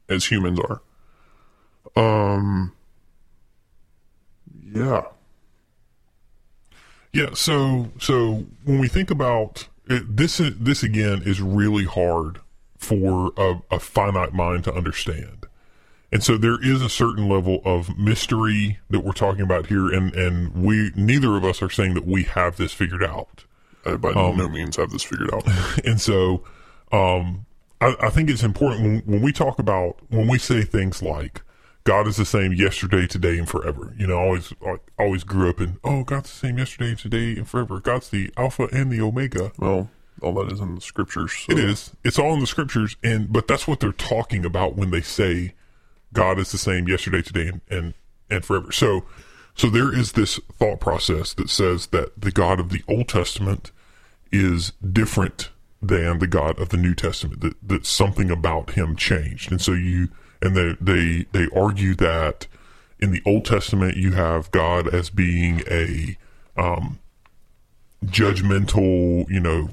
[0.09, 0.81] as humans are.
[1.95, 2.73] Um,
[4.63, 5.03] yeah.
[7.11, 12.39] Yeah, so so when we think about it, this, is- this again is really hard
[12.83, 15.47] for a, a finite mind to understand,
[16.11, 20.13] and so there is a certain level of mystery that we're talking about here, and
[20.13, 23.45] and we neither of us are saying that we have this figured out,
[23.85, 25.47] I by no means have this figured out.
[25.85, 26.43] and so
[26.91, 27.45] um,
[27.81, 31.41] I, I think it's important when, when we talk about when we say things like
[31.83, 33.93] God is the same yesterday, today, and forever.
[33.97, 37.37] You know, I always I always grew up in oh, God's the same yesterday, today,
[37.37, 37.79] and forever.
[37.79, 39.51] God's the Alpha and the Omega.
[39.57, 39.89] well,
[40.23, 41.33] all that is in the scriptures.
[41.33, 41.53] So.
[41.53, 41.91] It is.
[42.03, 45.53] It's all in the scriptures, and but that's what they're talking about when they say
[46.11, 47.93] God is the same yesterday, today, and and,
[48.29, 48.71] and forever.
[48.71, 49.05] So,
[49.55, 53.71] so there is this thought process that says that the God of the Old Testament
[54.31, 55.49] is different
[55.81, 57.41] than the God of the New Testament.
[57.41, 60.09] That that something about him changed, and so you
[60.41, 62.47] and they they they argue that
[62.99, 66.17] in the Old Testament you have God as being a
[66.57, 66.99] um,
[68.05, 69.69] judgmental, you know.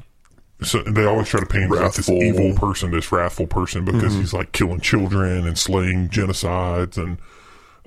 [0.63, 4.15] So they always try to paint him as this evil person, this wrathful person, because
[4.15, 7.19] he's like killing children and slaying genocides, and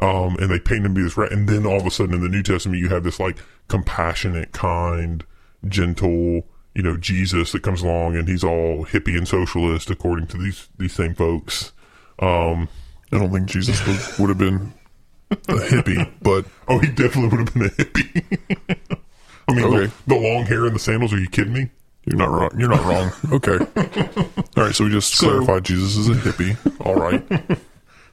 [0.02, 1.16] um, and they paint him to be this.
[1.16, 3.38] Ra- and then all of a sudden in the New Testament you have this like
[3.68, 5.24] compassionate, kind,
[5.68, 10.38] gentle, you know, Jesus that comes along, and he's all hippie and socialist according to
[10.38, 11.72] these these same folks.
[12.20, 12.70] Um,
[13.12, 14.74] I don't think Jesus was, would have been
[15.32, 18.78] a hippie, but Oh, he definitely would have been a hippie.
[19.48, 19.86] I mean, Okay.
[20.08, 21.14] the, the long hair and the sandals.
[21.14, 21.70] Are you kidding me?
[22.06, 22.50] You're not wrong.
[22.58, 23.12] You're not wrong.
[23.34, 23.58] Okay.
[24.58, 24.76] All right.
[24.76, 26.58] So we just So- clarified Jesus is a hippie.
[26.86, 27.24] All right.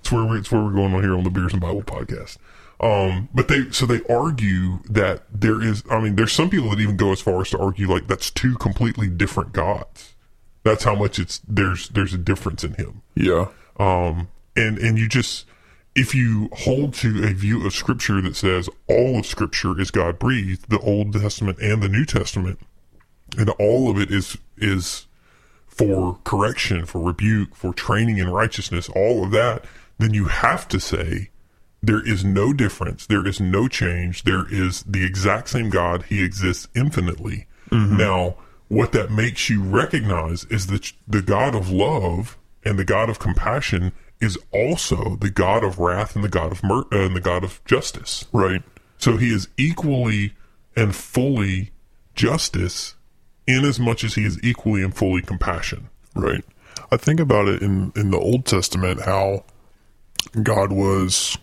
[0.00, 2.38] It's where we, it's where we're going on here on the Beers and Bible podcast.
[2.80, 5.82] Um, but they so they argue that there is.
[5.90, 8.30] I mean, there's some people that even go as far as to argue like that's
[8.30, 10.14] two completely different gods.
[10.62, 13.02] That's how much it's there's there's a difference in him.
[13.14, 13.48] Yeah.
[13.78, 15.44] Um, and and you just
[15.94, 20.18] if you hold to a view of Scripture that says all of Scripture is God
[20.18, 22.58] breathed, the Old Testament and the New Testament,
[23.38, 25.06] and all of it is is
[25.66, 29.64] for correction, for rebuke, for training in righteousness, all of that,
[29.98, 31.30] then you have to say
[31.82, 36.22] there is no difference, there is no change, there is the exact same God, He
[36.22, 37.46] exists infinitely.
[37.96, 38.36] Now,
[38.68, 43.18] what that makes you recognize is that the God of love and the God of
[43.18, 47.20] compassion is also the God of wrath and the God of mur- uh, and the
[47.20, 48.26] God of justice.
[48.32, 48.62] Right.
[48.98, 50.34] So he is equally
[50.76, 51.70] and fully
[52.14, 52.96] justice
[53.46, 55.88] in as much as he is equally and fully compassion.
[56.14, 56.44] Right.
[56.92, 59.44] I think about it in in the Old Testament how
[60.42, 61.36] God was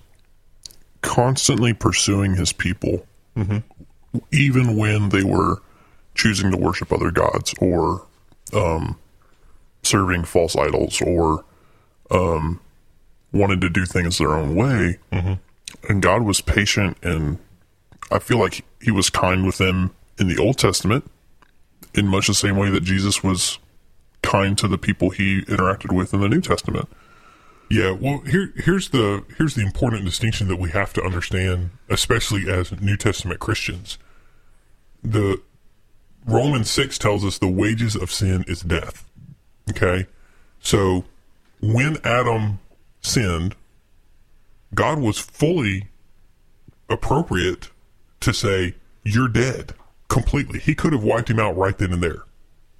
[1.01, 3.05] constantly pursuing His people,
[4.31, 5.61] even when they were
[6.15, 8.05] choosing to worship other gods or
[8.53, 8.97] um,
[9.83, 11.45] serving false idols or
[12.11, 12.59] um,
[13.31, 14.97] wanted to do things their own way.
[15.87, 17.37] And God was patient, and
[18.11, 21.09] I feel like He was kind with them in the Old Testament,
[21.97, 23.59] in much the same way that Jesus was
[24.21, 26.87] kind to the people he interacted with in the New Testament.
[27.69, 32.49] Yeah, well, here here's the here's the important distinction that we have to understand, especially
[32.49, 33.97] as New Testament Christians.
[35.03, 35.41] The
[36.25, 39.09] Romans six tells us the wages of sin is death.
[39.71, 40.07] Okay,
[40.59, 41.03] so
[41.61, 42.59] when Adam
[43.01, 43.55] sinned,
[44.73, 45.87] God was fully
[46.89, 47.69] appropriate
[48.21, 49.73] to say you're dead
[50.07, 50.59] completely.
[50.59, 52.23] He could have wiped him out right then and there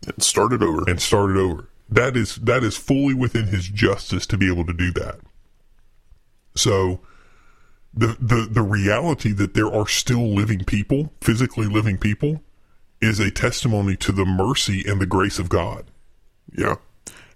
[0.06, 0.90] And started over.
[0.90, 1.70] and started over.
[1.90, 5.20] That is that is fully within his justice to be able to do that.
[6.56, 7.00] So
[7.94, 12.42] the the the reality that there are still living people, physically living people,
[13.02, 15.86] is a testimony to the mercy and the grace of God.
[16.56, 16.76] Yeah.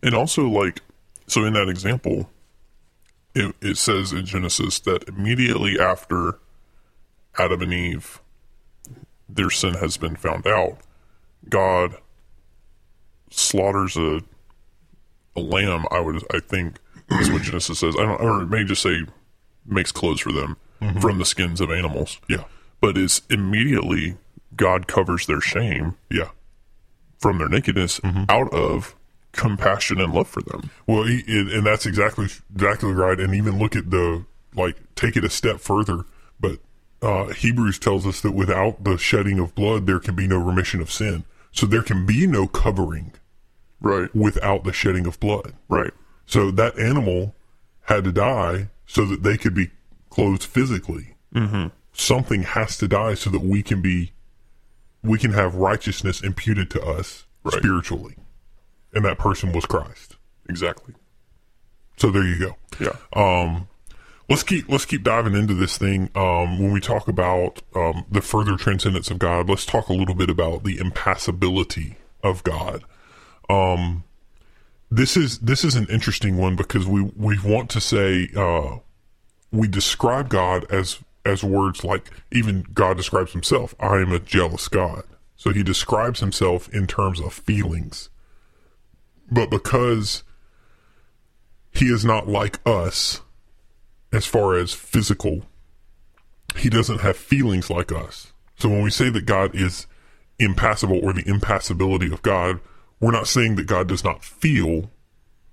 [0.04, 0.82] And also, like,
[1.28, 2.30] so in that example,
[3.36, 6.40] it, it says in Genesis that immediately after
[7.38, 8.21] Adam and Eve,
[9.34, 10.78] their sin has been found out,
[11.50, 11.96] God
[13.30, 14.22] slaughters a
[15.36, 15.86] a lamb.
[15.92, 16.78] I would, I think,
[17.12, 17.96] is what Genesis says.
[17.98, 19.02] I don't, or it may just say
[19.66, 21.00] makes clothes for them mm-hmm.
[21.00, 22.20] from the skins of animals.
[22.28, 22.44] Yeah.
[22.82, 24.18] But is immediately
[24.56, 26.30] God covers their shame Yeah.
[27.20, 28.24] from their nakedness mm-hmm.
[28.28, 28.96] out of
[29.32, 30.70] compassion and love for them.
[30.88, 33.20] Well, he, and and that's exactly exactly right.
[33.20, 36.04] And even look at the like take it a step further.
[36.40, 36.60] But
[37.02, 40.82] uh, Hebrews tells us that without the shedding of blood, there can be no remission
[40.82, 41.24] of sin.
[41.52, 43.14] So there can be no covering
[43.82, 44.14] Right.
[44.16, 45.54] without the shedding of blood.
[45.68, 45.92] Right.
[46.26, 47.36] So that animal
[47.86, 49.72] had to die so that they could be
[50.10, 51.16] clothed physically.
[51.34, 51.68] Mm-hmm.
[51.94, 54.14] Something has to die so that we can be,
[55.04, 57.56] we can have righteousness imputed to us Right.
[57.56, 58.16] spiritually,
[58.94, 60.16] and that person was Christ.
[60.48, 60.94] Exactly.
[61.98, 62.56] So there you go.
[62.80, 62.96] Yeah.
[63.14, 63.68] Um,
[64.32, 66.10] let's keep let's keep diving into this thing.
[66.16, 70.16] Um, when we talk about um, the further transcendence of God, let's talk a little
[70.16, 72.84] bit about the impassibility of God.
[73.50, 74.06] Um,
[74.90, 78.78] this is this is an interesting one because we we want to say uh,
[79.52, 83.76] we describe God as as words like even God describes himself.
[83.82, 85.04] I am a jealous God.
[85.36, 88.10] So he describes himself in terms of feelings.
[89.30, 90.24] But because
[91.74, 93.22] he is not like us
[94.12, 95.44] as far as physical.
[96.56, 98.34] He doesn't have feelings like us.
[98.58, 99.88] So when we say that God is
[100.38, 102.60] impassible or the impassibility of God,
[103.00, 104.92] we're not saying that God does not feel.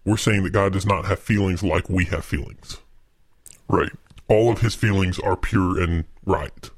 [0.05, 2.79] We're saying that God does not have feelings like we have feelings.
[3.69, 3.93] Right.
[4.29, 6.71] All of his feelings are pure and right.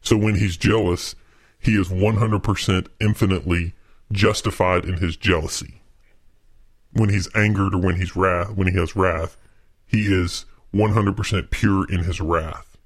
[0.00, 1.14] So when he's jealous,
[1.58, 3.74] he is 100% infinitely
[4.12, 5.82] justified in his jealousy.
[6.92, 9.36] When he's angered or when he's wrath, when he has wrath,
[9.86, 12.76] he is 100% pure in his wrath.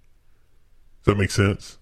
[1.05, 1.79] Does that make sense?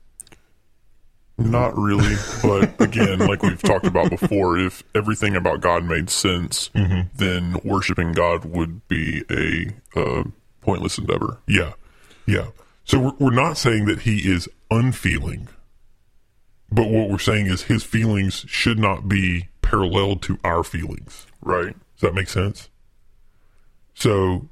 [1.37, 6.71] Not really, but again, like we've talked about before, if everything about God made sense,
[7.17, 10.25] then worshiping God would be a uh,
[10.61, 11.39] pointless endeavor.
[11.49, 11.73] Yeah.
[12.27, 12.49] Yeah.
[12.85, 15.49] So we're, we're not saying that he is unfeeling,
[16.71, 21.27] but what we're saying is his feelings should not be parallel to our feelings.
[21.41, 21.75] Right.
[21.95, 22.69] Does that make sense?
[23.95, 24.49] So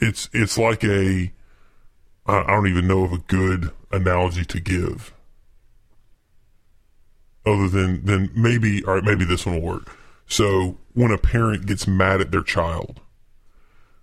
[0.00, 1.32] it's it's like a
[2.26, 5.12] I, don't even know of a good analogy to give.
[7.44, 9.96] Other than than maybe all right maybe this one will work.
[10.26, 13.00] So when a parent gets mad at their child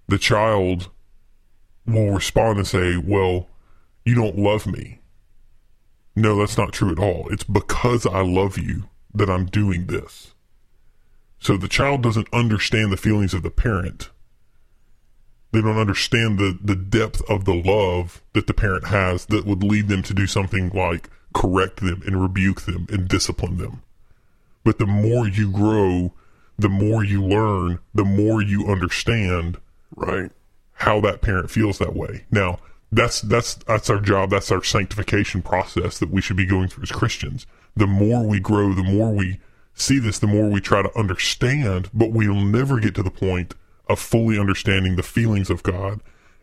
[0.08, 0.90] the child
[1.86, 3.50] will respond and say well
[4.06, 5.00] you don't love me.
[6.16, 7.28] No that's not true at all.
[7.32, 10.34] It's because i love you that i'm doing this.
[11.40, 14.10] So the child doesn't understand the feelings of the parent
[15.52, 19.64] they don't understand the, the depth of the love that the parent has that would
[19.64, 23.82] lead them to do something like correct them and rebuke them and discipline them.
[24.64, 26.14] But the more you grow,
[26.60, 29.58] the more you learn, the more you understand
[29.96, 30.32] Right.
[30.74, 32.26] how that parent feels that way.
[32.30, 32.60] Now,
[32.92, 34.30] that's that's that's our job.
[34.30, 37.48] That's our sanctification process that we should be going through as Christians.
[37.76, 39.40] The more we grow, the more we
[39.74, 43.56] see this, the more we try to understand, but we'll never get to the point
[43.90, 46.02] of fully understanding the feelings of God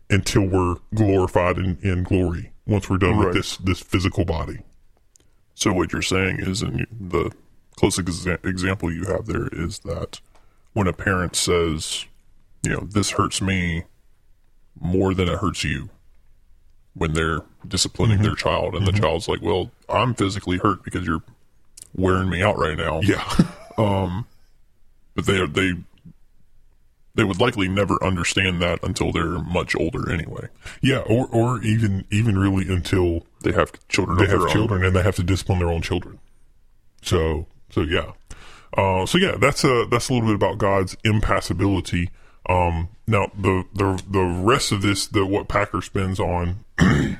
[0.09, 3.27] until we're glorified in, in glory once we're done Right.
[3.27, 4.59] with this this physical body.
[5.53, 7.31] So what you're saying is, and the
[7.77, 10.19] closest exa- example you have there is that
[10.73, 12.05] when a parent says,
[12.63, 13.83] you know, this hurts me
[14.79, 15.89] more than it hurts you,
[16.93, 21.23] when they're disciplining their child, and the child's like, well, I'm physically hurt because you're
[21.95, 22.99] wearing me out right now.
[23.01, 23.23] Yeah.
[23.77, 24.27] um,
[25.15, 25.73] But they they
[27.15, 30.47] they would likely never understand that until they're much older anyway.
[30.81, 34.17] yeah, or or even even really until They have children.
[34.17, 34.53] they have their own.
[34.53, 36.19] children and they have to discipline their own children.
[37.01, 38.11] So so yeah.
[38.77, 42.09] Uh, so yeah, that's a that's a little bit about God's impassibility.
[42.49, 46.65] Um, now the the the rest of this, the what Packer spends on,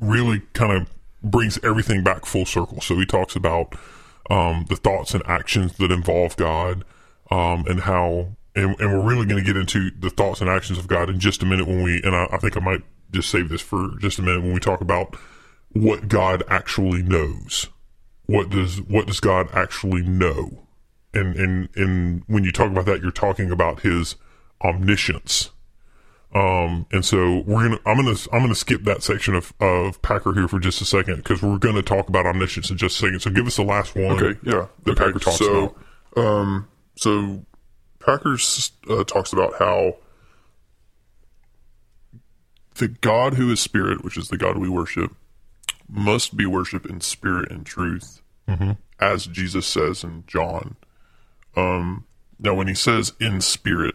[0.00, 0.88] really kind of
[1.22, 2.80] brings everything back full circle.
[2.80, 3.74] So he talks about
[4.30, 6.84] um, the thoughts and actions that involve God,
[7.30, 10.78] um, and how, and, and we're really going to get into the thoughts and actions
[10.78, 13.30] of God in just a minute when we, and I, I think I might just
[13.30, 15.16] save this for just a minute when we talk about
[15.70, 17.68] what God actually knows.
[18.26, 20.66] What does what does God actually know?
[21.14, 24.16] And and and when you talk about that, you're talking about His
[24.62, 25.50] omniscience.
[26.34, 30.34] Um, and so we're gonna I'm gonna I'm gonna skip that section of of Packer
[30.34, 33.20] here for just a second because we're gonna talk about omniscience in just a second.
[33.20, 34.22] So give us the last one.
[34.22, 34.66] Okay, yeah.
[34.84, 35.74] The okay, Packer talks so,
[36.16, 37.46] um, so
[38.08, 39.96] Packers uh, talks about how
[42.76, 45.14] the God who is spirit, which is the God we worship,
[45.86, 48.22] must be worshipped in spirit and truth,
[48.98, 50.76] as Jesus says in John.
[51.54, 52.06] Um,
[52.38, 53.94] now, when he says in spirit,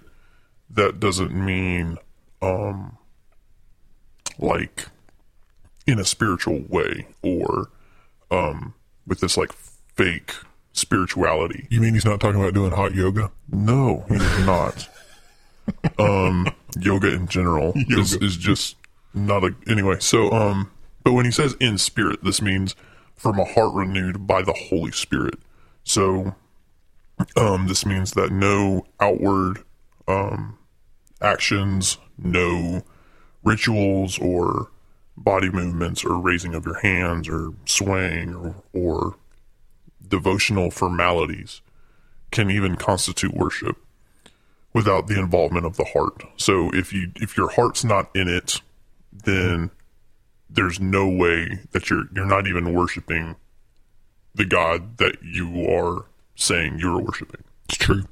[0.69, 1.97] that doesn't mean
[2.39, 2.99] um,
[4.37, 4.89] like
[5.87, 7.69] in a spiritual way or
[8.29, 8.75] um,
[9.07, 10.33] with this like fake
[10.73, 11.67] spirituality.
[11.69, 13.31] You mean he's not talking about doing hot yoga?
[13.51, 14.89] No, he's not.
[15.99, 18.75] um, yoga in general is, is just
[19.13, 19.97] not a anyway.
[19.99, 20.71] So, um,
[21.03, 22.75] but when he says in spirit, this means
[23.15, 25.35] from a heart renewed by the Holy Spirit.
[25.83, 26.35] So,
[27.37, 29.63] um, this means that no outward
[30.07, 30.57] um
[31.21, 32.83] actions, no
[33.43, 34.69] rituals or
[35.15, 39.15] body movements or raising of your hands or swaying or, or
[40.07, 41.61] devotional formalities
[42.31, 43.77] can even constitute worship
[44.73, 46.23] without the involvement of the heart.
[46.37, 48.61] So if you if your heart's not in it,
[49.11, 49.71] then
[50.49, 53.35] there's no way that you're you're not even worshiping
[54.35, 57.43] the God that you are saying you're worshiping.
[57.69, 58.03] It's true.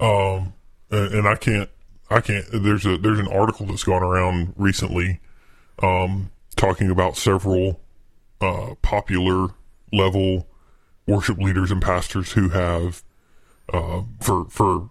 [0.00, 0.54] Um,
[0.90, 1.68] and, and I can't,
[2.10, 2.46] I can't.
[2.52, 5.20] There's a there's an article that's gone around recently,
[5.82, 7.80] um, talking about several
[8.40, 9.48] uh, popular
[9.92, 10.47] level
[11.08, 13.02] worship leaders and pastors who have,
[13.72, 14.90] uh, for for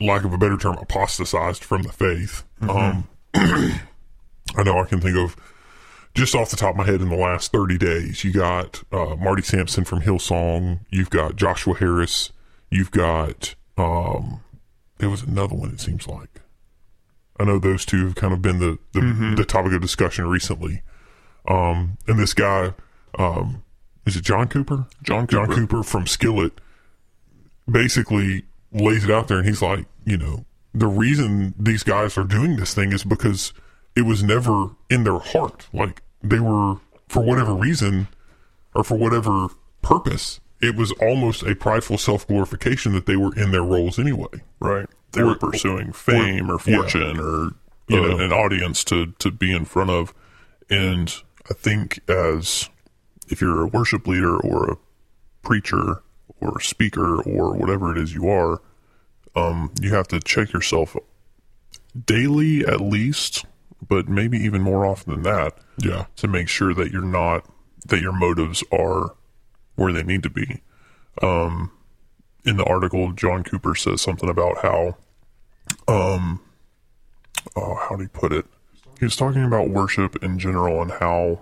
[0.00, 2.44] lack of a better term, apostatized from the faith.
[2.60, 5.36] Um, I know I can think of
[6.14, 9.14] just off the top of my head in the last 30 days, you got uh,
[9.16, 10.80] Marty Sampson from Hillsong.
[10.90, 12.32] You've got Joshua Harris.
[12.70, 14.40] You've got, um,
[14.98, 16.40] there was another one, it seems like.
[17.38, 20.82] I know those two have kind of been the, the, the topic of discussion recently.
[21.46, 22.74] Um, and this guy,
[23.16, 23.62] um,
[24.08, 24.86] is it John Cooper?
[25.02, 25.60] John John Cooper.
[25.60, 26.52] Cooper from Skillet
[27.70, 30.44] basically lays it out there and he's like, you know,
[30.74, 33.52] the reason these guys are doing this thing is because
[33.96, 35.68] it was never in their heart.
[35.72, 36.76] Like they were,
[37.08, 38.08] for whatever reason
[38.74, 39.48] or for whatever
[39.82, 44.28] purpose, it was almost a prideful self glorification that they were in their roles anyway.
[44.60, 44.86] Right.
[45.12, 46.76] They Or- were pursuing fame or, yeah.
[46.78, 47.50] fortune or
[47.88, 48.18] You uh, know.
[48.18, 50.12] an audience to, to be in front of.
[50.70, 51.12] And
[51.50, 52.68] I think as
[53.30, 54.76] if you're a worship leader or a
[55.42, 56.02] preacher
[56.40, 58.60] or a speaker or whatever it is you are,
[59.36, 60.96] um, you have to check yourself
[62.06, 63.44] daily at least,
[63.86, 66.06] but maybe even more often than that Yeah.
[66.16, 67.44] to make sure that you're not
[67.86, 69.14] that your motives are
[69.76, 70.60] where they need to be.
[71.22, 71.70] Um,
[72.44, 74.96] in the article, John Cooper says something about how,
[75.86, 76.40] um,
[77.56, 78.44] oh, how do he put it?
[78.98, 81.40] He was talking about worship in general and how,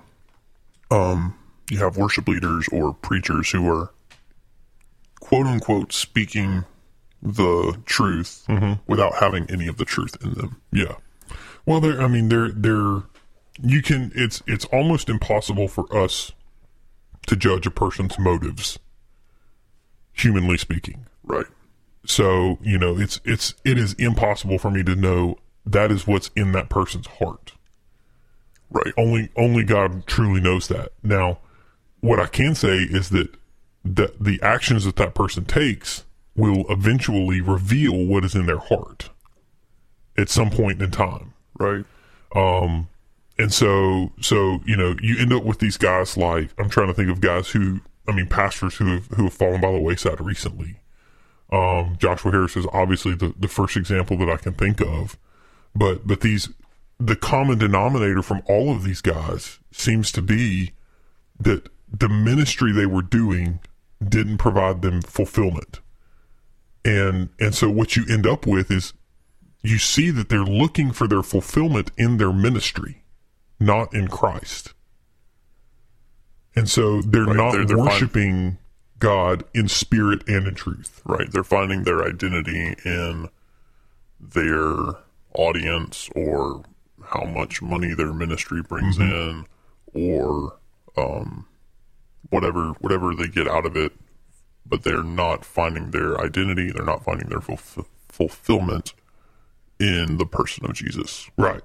[0.91, 1.35] um,
[1.71, 3.91] you have worship leaders or preachers who are,
[5.21, 6.65] quote unquote, speaking
[7.23, 8.75] the truth mm-hmm.
[8.87, 10.61] without having any of the truth in them.
[10.73, 10.97] Yeah.
[11.65, 12.01] Well, there.
[12.01, 12.51] I mean, there.
[12.51, 13.03] There.
[13.61, 14.13] You can.
[14.15, 14.43] It's.
[14.47, 16.33] It's almost impossible for us
[17.27, 18.79] to judge a person's motives,
[20.13, 21.07] humanly speaking.
[21.25, 21.47] Right.
[22.05, 23.21] So you know, it's.
[23.25, 23.55] It's.
[23.65, 27.55] It is impossible for me to know that is what's in that person's heart.
[28.71, 28.95] Right.
[28.97, 29.31] Only.
[29.37, 30.93] Only God truly knows that.
[31.03, 31.41] Now,
[32.01, 33.35] what I can say is that
[33.85, 39.11] the the actions that that person takes will eventually reveal what is in their heart
[40.19, 41.33] at some point in time.
[41.59, 41.85] Right.
[42.35, 42.89] Um,
[43.39, 46.95] and so, so you know, you end up with these guys like I'm trying to
[46.95, 50.21] think of guys who, I mean, pastors who have who have fallen by the wayside
[50.21, 50.77] recently.
[51.53, 55.17] Um, Joshua Harris is obviously the the first example that I can think of,
[55.75, 56.49] but but these
[56.99, 60.73] the common denominator from all of these guys seems to be
[61.39, 61.69] that
[61.99, 63.61] the ministry they were doing
[64.07, 65.81] didn't provide them fulfillment.
[66.85, 68.93] And and so what you end up with is
[69.63, 73.03] you see that they're looking for their fulfillment in their ministry,
[73.59, 74.75] not in Christ.
[76.55, 77.87] And so they're Right, not they're- they're fine.
[77.87, 78.59] worshiping
[78.99, 81.03] God in spirit and in truth.
[81.05, 81.31] Right.
[81.31, 83.29] They're finding their identity in
[84.19, 84.75] their
[85.35, 86.63] audience or
[87.05, 89.45] how much money their ministry brings in
[89.95, 90.57] or
[90.97, 91.47] um,
[92.31, 93.93] whatever whatever they get out of it.
[94.69, 96.73] But they're not finding their identity.
[96.73, 98.95] They're not finding their fulf- fulfillment
[99.79, 101.31] in the person of Jesus.
[101.37, 101.63] Right.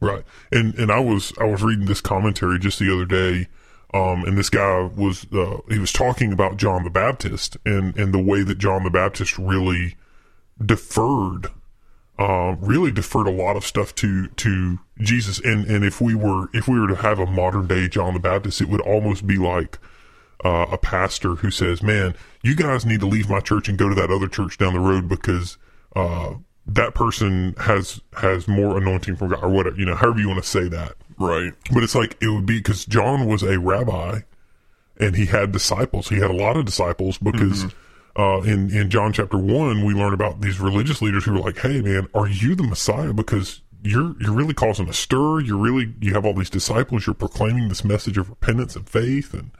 [0.00, 0.24] Right.
[0.52, 3.48] And and I was I was reading this commentary just the other day
[3.94, 8.12] um and this guy was uh he was talking about John the Baptist and and
[8.12, 9.96] the way that John the Baptist really
[10.64, 11.48] deferred
[12.16, 16.48] uh, really deferred a lot of stuff to to Jesus and and if we were
[16.52, 19.36] if we were to have a modern day John the Baptist it would almost be
[19.36, 19.78] like
[20.44, 23.88] uh, a pastor who says, "Man, you guys need to leave my church and go
[23.88, 25.58] to that other church down the road because
[25.94, 26.34] uh,
[26.66, 30.42] that person has has more anointing from God or whatever, you know, however you want
[30.42, 31.52] to say that." Right.
[31.72, 34.20] But it's like it would be because John was a rabbi
[34.98, 36.08] and he had disciples.
[36.08, 37.66] He had a lot of disciples because
[38.16, 41.58] uh, in in John chapter one we learn about these religious leaders who were like,
[41.58, 45.40] "Hey, man, are you the Messiah?" Because you're you're really causing a stir.
[45.40, 47.06] You're really you have all these disciples.
[47.06, 49.50] You're proclaiming this message of repentance and faith and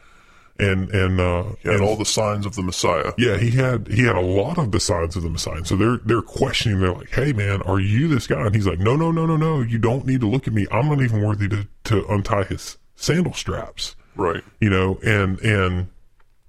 [0.59, 3.13] and and uh, and all the signs of the Messiah.
[3.19, 5.57] yeah, he had he had a lot of the signs of the Messiah.
[5.57, 6.81] And so they're they're questioning.
[6.81, 9.37] They're like, "Hey, man, are you this guy?" And he's like, "No, no, no, no,
[9.37, 9.61] no.
[9.63, 10.67] You don't need to look at me.
[10.71, 14.45] I'm not even worthy to to untie his sandal straps." Right.
[14.61, 15.89] You know, and and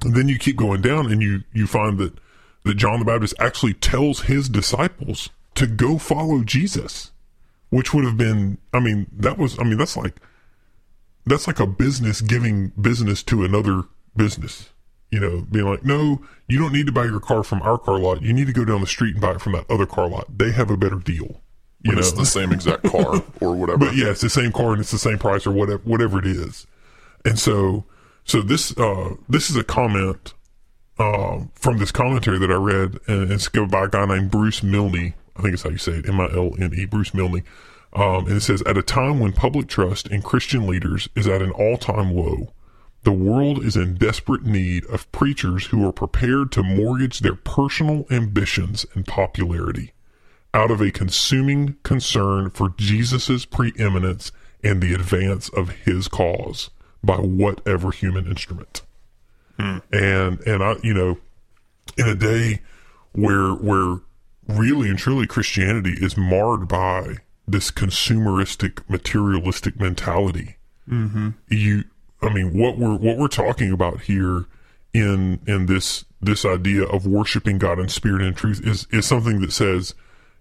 [0.01, 2.13] then you keep going down, and you you find that
[2.63, 7.11] that John the Baptist actually tells his disciples to go follow Jesus,
[7.69, 10.15] which would have been, I mean, that was, I mean, that's like
[11.25, 13.83] that's like a business giving business to another
[14.15, 14.69] business.
[15.11, 17.97] You know, being like, no, you don't need to buy your car from our car
[17.99, 18.21] lot.
[18.21, 20.25] You need to go down the street and buy it from that other car lot.
[20.37, 21.41] They have a better deal.
[21.83, 23.77] You But know, it's the same exact car or whatever.
[23.77, 26.25] but yeah, it's the same car and it's the same price or whatever, whatever it
[26.25, 26.65] is.
[27.23, 27.85] And so,
[28.25, 30.33] so this, uh, this is a comment,
[30.97, 34.63] uh, from this commentary that I read and it's given by a guy named Bruce
[34.63, 35.13] Milne.
[35.37, 37.43] I think it's how you say it, M-I-L-N-E, Bruce Milne.
[37.93, 41.41] Um, and it says, at a time when public trust in Christian leaders is at
[41.41, 42.51] an all-time low,
[43.05, 48.05] the world is in desperate need of preachers who are prepared to mortgage their personal
[48.09, 49.93] ambitions and popularity
[50.53, 54.31] out of a consuming concern for Jesus' preeminence
[54.63, 56.71] and the advance of his cause
[57.03, 58.81] by whatever human instrument.
[59.91, 61.17] And and I you know,
[61.97, 62.61] in a day
[63.11, 63.99] where where
[64.47, 70.57] really and truly Christianity is marred by this consumeristic materialistic mentality.
[70.89, 71.29] Mm-hmm.
[71.49, 71.83] You
[72.25, 74.45] I mean what we're what we're talking about here
[74.93, 79.41] in in this this idea of worshiping God in spirit and truth is is something
[79.41, 79.93] that says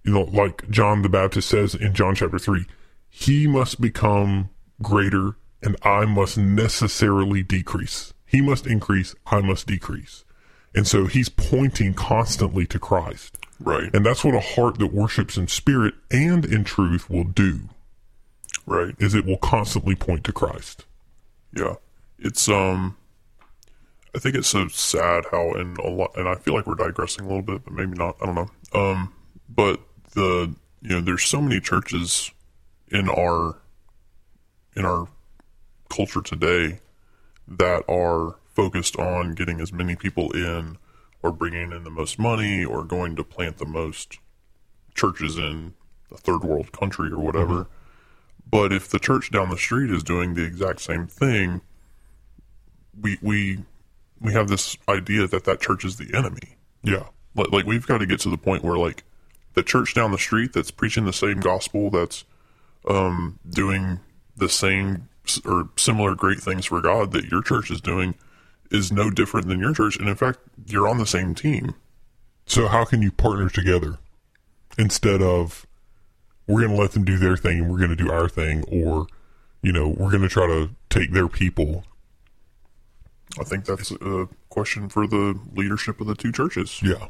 [0.04, 2.66] you know, like John the Baptist says in John chapter 3,
[3.08, 4.50] he must become
[4.82, 8.12] greater and I must necessarily decrease.
[8.26, 10.24] He must increase, I must decrease.
[10.74, 13.38] And so he's pointing constantly to Christ.
[13.60, 13.94] right.
[13.94, 17.60] And that's what a heart that worships in spirit and in truth will do,
[18.66, 18.94] right.
[18.98, 20.84] is it will constantly point to Christ.
[21.54, 21.74] Yeah,
[22.18, 22.96] it's um,
[24.14, 27.24] I think it's so sad how in a lot, and I feel like we're digressing
[27.24, 28.16] a little bit, but maybe not.
[28.20, 28.50] I don't know.
[28.72, 29.12] Um,
[29.48, 29.80] but
[30.14, 32.30] the you know, there's so many churches
[32.88, 33.56] in our
[34.76, 35.08] in our
[35.88, 36.80] culture today
[37.46, 40.78] that are focused on getting as many people in
[41.22, 44.18] or bringing in the most money or going to plant the most
[44.94, 45.74] churches in
[46.12, 47.66] a third world country or whatever.
[48.54, 51.60] But if the church down the street is doing the exact same thing,
[53.00, 53.64] we we
[54.20, 56.56] we have this idea that that church is the enemy.
[56.84, 57.08] Yeah.
[57.34, 59.02] Like, like we've got to get to the point where like
[59.54, 62.22] the church down the street that's preaching the same gospel, that's
[62.88, 63.98] um, doing
[64.36, 65.08] the same
[65.44, 68.14] or similar great things for God that your church is doing,
[68.70, 69.96] is no different than your church.
[69.96, 71.74] And in fact, you're on the same team.
[72.46, 73.98] So how can you partner together
[74.78, 75.66] instead of
[76.46, 78.64] we're going to let them do their thing and we're going to do our thing,
[78.64, 79.06] or
[79.62, 81.84] you know we're going to try to take their people?
[83.38, 86.80] I think that's a question for the leadership of the two churches.
[86.82, 87.08] Yeah.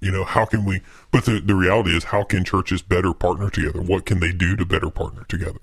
[0.00, 0.80] You know, how can we?
[1.12, 3.80] But the, the reality is, how can churches better partner together?
[3.80, 5.60] What can they do to better partner together?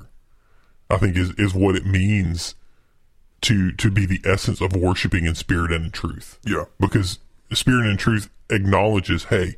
[0.90, 2.56] I think is, is what it means
[3.42, 6.40] to to be the essence of worshiping in spirit and in truth.
[6.46, 6.66] Yeah.
[6.80, 7.20] Because
[7.52, 9.58] spirit and truth acknowledges, hey,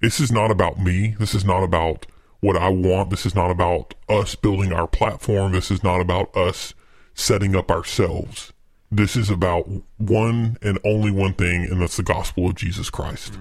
[0.00, 1.14] this is not about me.
[1.18, 2.06] This is not about
[2.40, 3.10] what I want.
[3.10, 5.52] This is not about us building our platform.
[5.52, 6.74] This is not about us
[7.14, 8.52] setting up ourselves.
[8.90, 9.68] This is about
[9.98, 13.38] one and only one thing, and that's the gospel of Jesus Christ.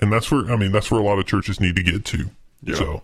[0.00, 2.30] And that's where I mean that's where a lot of churches need to get to.
[2.62, 2.74] Yeah.
[2.76, 3.02] So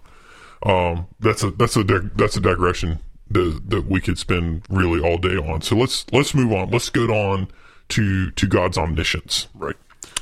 [0.62, 3.00] um, that's a that's a dig- that's a digression
[3.30, 5.60] that that we could spend really all day on.
[5.60, 6.70] So let's let's move on.
[6.70, 7.48] Let's go on
[7.90, 9.48] to to God's omniscience.
[9.54, 9.76] Right.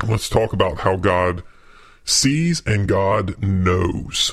[0.07, 1.43] Let's talk about how God
[2.05, 4.33] sees and God knows.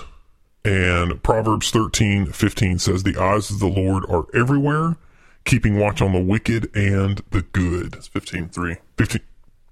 [0.63, 4.97] And Proverbs thirteen fifteen says, The eyes of the Lord are everywhere,
[5.45, 7.95] keeping watch on the wicked and the good.
[7.95, 8.75] It's 15 3.
[8.97, 9.21] 15.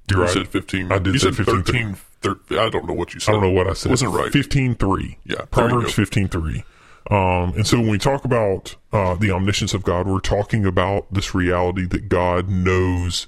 [0.09, 0.33] You're You right.
[0.33, 0.91] said 15.
[0.91, 1.63] I did You say said 15.
[1.63, 1.97] 13.
[2.21, 3.31] thir- I don't know what you said.
[3.31, 3.91] I don't know what I said.
[3.91, 4.31] Wasn't right.
[4.31, 5.19] Fifteen three.
[5.25, 5.91] Yeah, Proverbs go.
[5.91, 6.63] fifteen three.
[7.11, 11.13] Um, and so when we talk about uh, the omniscience of God, we're talking about
[11.13, 13.27] this reality that God knows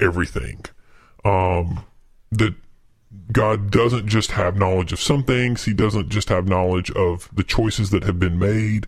[0.00, 0.64] everything.
[1.24, 1.84] Um,
[2.32, 2.54] that
[3.32, 7.44] God doesn't just have knowledge of some things; He doesn't just have knowledge of the
[7.44, 8.86] choices that have been made.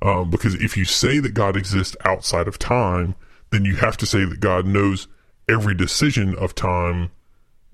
[0.00, 3.14] Um, because if you say that God exists outside of time,
[3.50, 5.06] then you have to say that God knows
[5.48, 7.10] every decision of time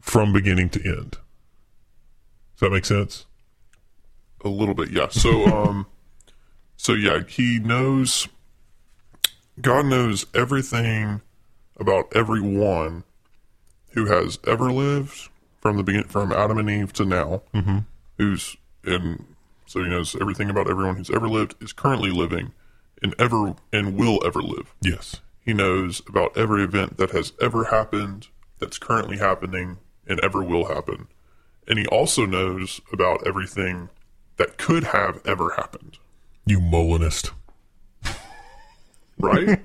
[0.00, 1.12] from beginning to end.
[2.56, 3.26] Does that make sense?
[4.44, 5.08] A little bit, yeah.
[5.08, 5.86] So, um,
[6.76, 8.28] so yeah, he knows.
[9.60, 11.22] God knows everything
[11.78, 13.04] about everyone
[13.90, 15.28] who has ever lived
[15.60, 17.42] from the begin from Adam and Eve to now.
[17.54, 17.78] Mm-hmm.
[18.16, 19.24] Who's in?
[19.66, 22.52] So he knows everything about everyone who's ever lived, is currently living,
[23.02, 24.74] and ever and will ever live.
[24.80, 25.20] Yes.
[25.44, 28.28] He knows about every event that has ever happened,
[28.58, 31.08] that's currently happening, and ever will happen.
[31.66, 33.90] And he also knows about everything
[34.36, 35.98] that could have ever happened.
[36.46, 37.32] You Molinist.
[39.18, 39.58] Right?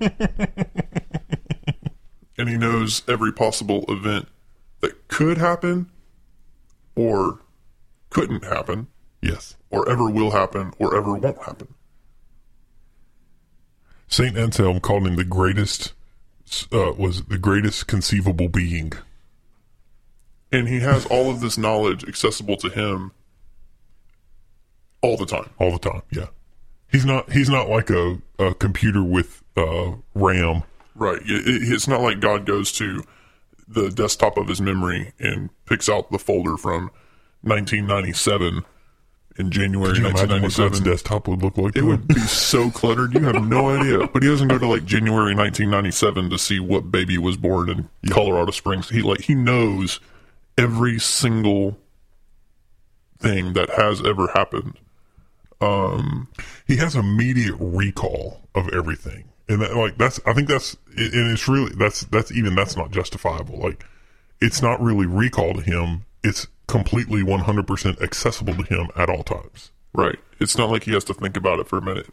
[2.36, 4.28] and he knows every possible event
[5.14, 5.88] could happen,
[6.96, 7.38] or
[8.10, 8.88] couldn't happen,
[9.22, 9.56] Yes.
[9.70, 11.68] or ever will happen, or ever won't happen.
[14.08, 15.92] Saint Anselm called him the greatest.
[16.70, 18.92] Uh, was the greatest conceivable being.
[20.52, 23.12] And he has all of this knowledge accessible to him
[25.00, 25.50] all the time.
[25.58, 26.02] all the time.
[26.10, 26.26] Yeah,
[26.92, 30.62] he's not he's not like a, a computer with uh, RAM.
[30.94, 31.20] Right.
[31.24, 33.02] It- it's not like God goes to
[33.66, 36.90] the desktop of his memory and picks out the folder from
[37.42, 38.64] 1997
[39.36, 40.84] in January Can you imagine what 1997.
[40.84, 41.76] desktop would look like?
[41.76, 43.14] It would be so cluttered.
[43.14, 44.06] You have no idea.
[44.06, 47.88] But he doesn't go to like January 1997 to see what baby was born in
[48.10, 48.90] Colorado Springs.
[48.90, 49.98] He like he knows
[50.56, 51.78] every single
[53.18, 54.78] thing that has ever happened.
[55.60, 56.28] Um,
[56.66, 61.48] he has immediate recall of everything, and that, like that's I think that's and it's
[61.48, 63.58] really that's that's even that's not justifiable.
[63.58, 63.84] Like
[64.40, 66.04] it's not really recall to him.
[66.22, 69.70] It's completely one hundred percent accessible to him at all times.
[69.92, 70.18] Right.
[70.40, 72.08] It's not like he has to think about it for a minute.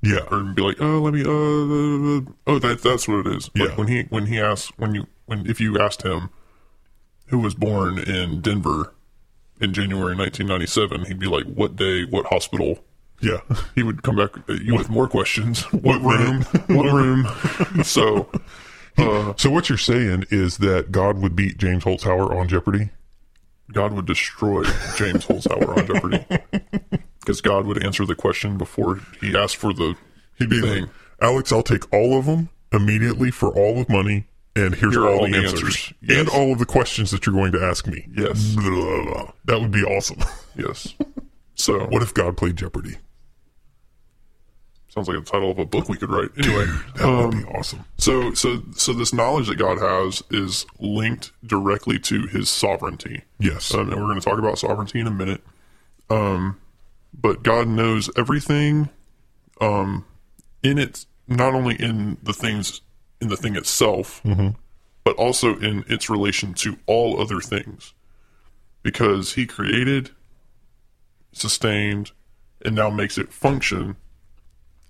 [0.00, 3.50] Yeah, or be like, oh, let me, uh, uh, oh, that that's what it is.
[3.56, 3.74] Like Yeah.
[3.76, 6.30] when he when he asks when you when if you asked him
[7.26, 8.94] who was born in Denver
[9.60, 12.78] in January 1997, he'd be like, what day, what hospital?
[13.20, 13.40] Yeah.
[13.74, 15.62] He would come back with more questions.
[15.72, 16.42] What room?
[16.76, 17.26] what room?
[17.84, 18.28] so,
[18.96, 22.90] uh, So what you're saying is that God would beat James Holzhauer on Jeopardy?
[23.72, 24.64] God would destroy
[24.96, 26.24] James Holzhauer on Jeopardy
[27.20, 29.94] because God would answer the question before he asked for the
[30.38, 30.82] He'd be thing.
[30.84, 30.90] like,
[31.20, 35.18] Alex, I'll take all of them immediately for all the money, and here's Here all,
[35.20, 35.92] all the answers, answers.
[36.08, 38.06] and all of the questions that you're going to ask me.
[38.16, 38.54] Yes.
[38.54, 39.32] Blah, blah, blah.
[39.46, 40.18] That would be awesome.
[40.56, 40.94] Yes.
[41.56, 42.96] So What if God played Jeopardy?
[44.88, 46.30] Sounds like the title of a book we could write.
[46.38, 46.64] Anyway,
[46.96, 47.84] That um, would be awesome.
[47.98, 53.22] so so so this knowledge that God has is linked directly to His sovereignty.
[53.38, 53.72] Yes.
[53.74, 55.42] Um, and we're going to talk about sovereignty in a minute.
[56.10, 56.58] Um,
[57.12, 58.88] but God knows everything
[59.60, 60.04] um,
[60.62, 62.80] in it, not only in the things
[63.20, 64.22] in the thing itself,
[65.04, 67.92] but also in its relation to all other things,
[68.82, 70.10] because He created,
[71.32, 72.12] sustained,
[72.64, 73.96] and now makes it function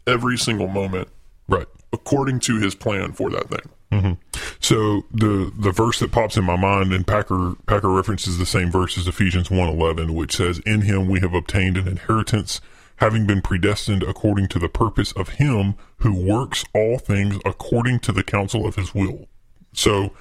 [0.09, 1.09] every single moment
[1.49, 1.67] right.
[1.93, 3.71] according to His plan for that thing.
[3.93, 4.13] Mm-hmm.
[4.61, 8.71] So the the verse that pops in my mind, and Packer Packer references the same
[8.71, 12.61] verse as Ephesians one eleven, which says, "In Him we have obtained an inheritance,
[12.97, 18.13] having been predestined according to the purpose of Him who works all things according to
[18.13, 19.27] the counsel of His will."
[19.73, 20.13] So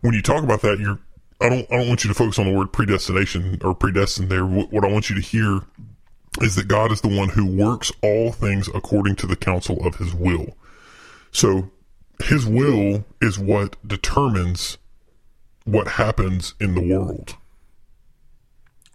[0.00, 0.98] when you talk about that, you're
[1.40, 4.28] I don't I don't want you to focus on the word predestination or predestined.
[4.28, 5.60] There, what, what I want you to hear
[6.42, 9.96] is that God is the one who works all things according to the counsel of
[9.96, 10.56] His will.
[11.32, 11.70] So
[12.24, 14.78] his will is what determines
[15.64, 17.36] what happens in the world.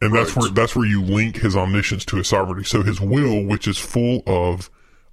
[0.01, 0.43] And that's Right.
[0.43, 2.63] where that's where you link his omniscience to his sovereignty.
[2.67, 4.69] So his will, which is full of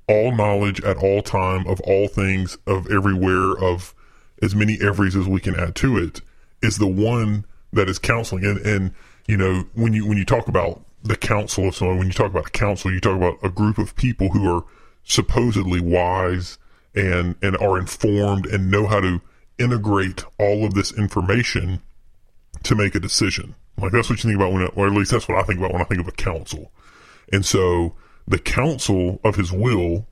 [0.09, 3.95] all knowledge at all time of all things of everywhere of
[4.41, 6.23] as many everys as we can add to it,
[6.63, 8.45] is the one that is counseling.
[8.47, 8.95] And and
[9.27, 12.31] you know when you when you talk about the council of someone, when you talk
[12.31, 14.65] about a council, you talk about a group of people who are
[15.05, 16.59] supposedly wise
[16.95, 19.21] and and are informed and know how to
[19.59, 21.81] integrate all of this information
[22.63, 23.55] to make a decision.
[23.77, 25.73] Like that's what you think about when, or at least that's what I think about
[25.73, 26.73] when I think of a council.
[27.33, 27.95] And so
[28.27, 30.07] the counsel of his will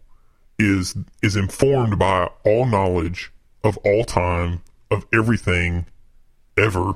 [0.59, 3.33] is is informed by all knowledge
[3.63, 5.87] of all time of everything
[6.57, 6.95] ever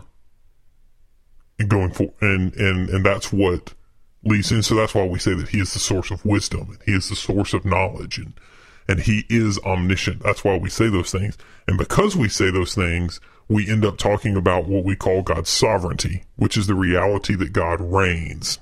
[1.59, 3.75] and going for and and and that's what
[4.23, 6.93] in so that's why we say that he is the source of wisdom and he
[6.93, 8.35] is the source of knowledge and
[8.89, 10.21] and he is omniscient.
[10.23, 11.39] That's why we say those things.
[11.69, 15.51] And because we say those things we end up talking about what we call God's
[15.51, 18.59] sovereignty which is the reality that God reigns.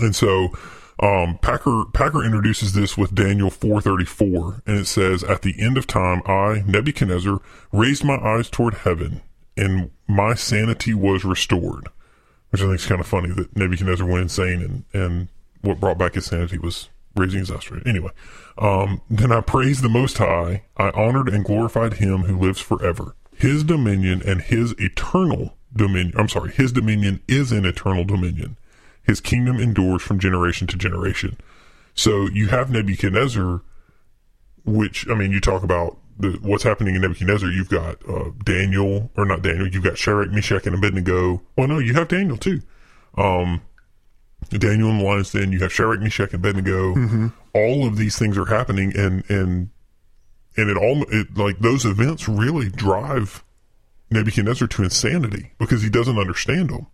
[0.00, 0.52] And so
[1.00, 5.86] um, Packer Packer introduces this with Daniel 4:34, and it says, "At the end of
[5.86, 7.40] time, I Nebuchadnezzar
[7.72, 9.20] raised my eyes toward heaven,
[9.56, 11.88] and my sanity was restored."
[12.54, 15.28] Which I think is kind of funny that Nebuchadnezzar went insane, and and
[15.62, 17.68] what brought back his sanity was raising his eyes.
[17.84, 18.12] Anyway,
[18.58, 20.62] um, then I praised the Most High.
[20.76, 23.16] I honored and glorified Him who lives forever.
[23.34, 26.14] His dominion and His eternal dominion.
[26.16, 28.56] I'm sorry, His dominion is an eternal dominion.
[29.02, 31.36] His kingdom endures from generation to generation.
[31.92, 33.62] So you have Nebuchadnezzar,
[34.64, 37.48] which I mean, you talk about the, what's happening in Nebuchadnezzar.
[37.48, 39.68] You've got uh, Daniel, or not Daniel.
[39.68, 41.42] You've got Shadrach, Meshach, and Abednego.
[41.56, 42.60] Well, no, you have Daniel too.
[43.16, 43.62] Um,
[44.50, 45.52] Daniel in the lion's den.
[45.52, 46.94] You have Shadrach, Meshach, and Abednego.
[47.54, 49.70] All of these things are happening, and and
[50.56, 53.42] and it all it like those events really drive
[54.10, 56.86] Nebuchadnezzar to insanity because he doesn't understand them.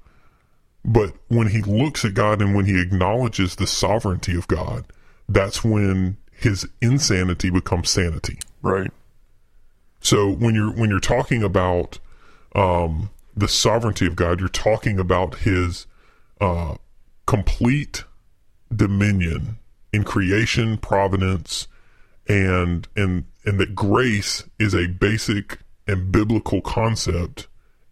[0.85, 4.87] But when he looks at God and when he acknowledges the sovereignty of God,
[5.29, 8.39] that's when his insanity becomes sanity.
[8.63, 8.91] Right.
[10.01, 11.99] So when you're when you're talking about
[12.55, 15.87] um, the sovereignty of God, you're talking about His
[16.41, 16.77] uh,
[17.27, 18.05] complete
[18.75, 19.59] dominion
[19.93, 21.69] in creation, providence,
[22.27, 27.47] and and and that grace is a basic and biblical concept,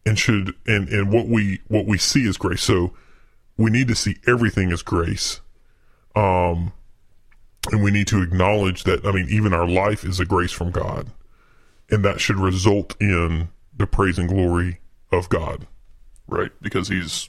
[0.06, 2.62] and should and and what we what we see as grace.
[2.62, 2.94] So
[3.58, 5.40] we need to see everything as grace.
[6.16, 6.72] Um,
[7.70, 9.04] and we need to acknowledge that.
[9.04, 11.10] I mean, even our life is a grace from God
[11.90, 14.80] and that should result in the praise and glory
[15.12, 15.66] of God
[16.26, 16.50] Right.
[16.60, 17.28] Because he's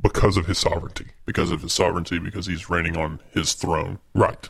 [0.00, 1.06] because of his sovereignty.
[1.26, 3.98] because of his sovereignty, because he's reigning on his throne.
[4.14, 4.48] Right.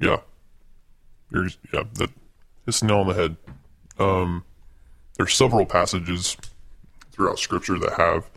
[0.00, 0.18] Yeah.
[1.32, 2.10] You're, yeah, that
[2.66, 3.36] it's nail on the head.
[3.98, 4.44] Um,
[5.16, 6.36] there's several passages
[7.10, 8.30] throughout Scripture that have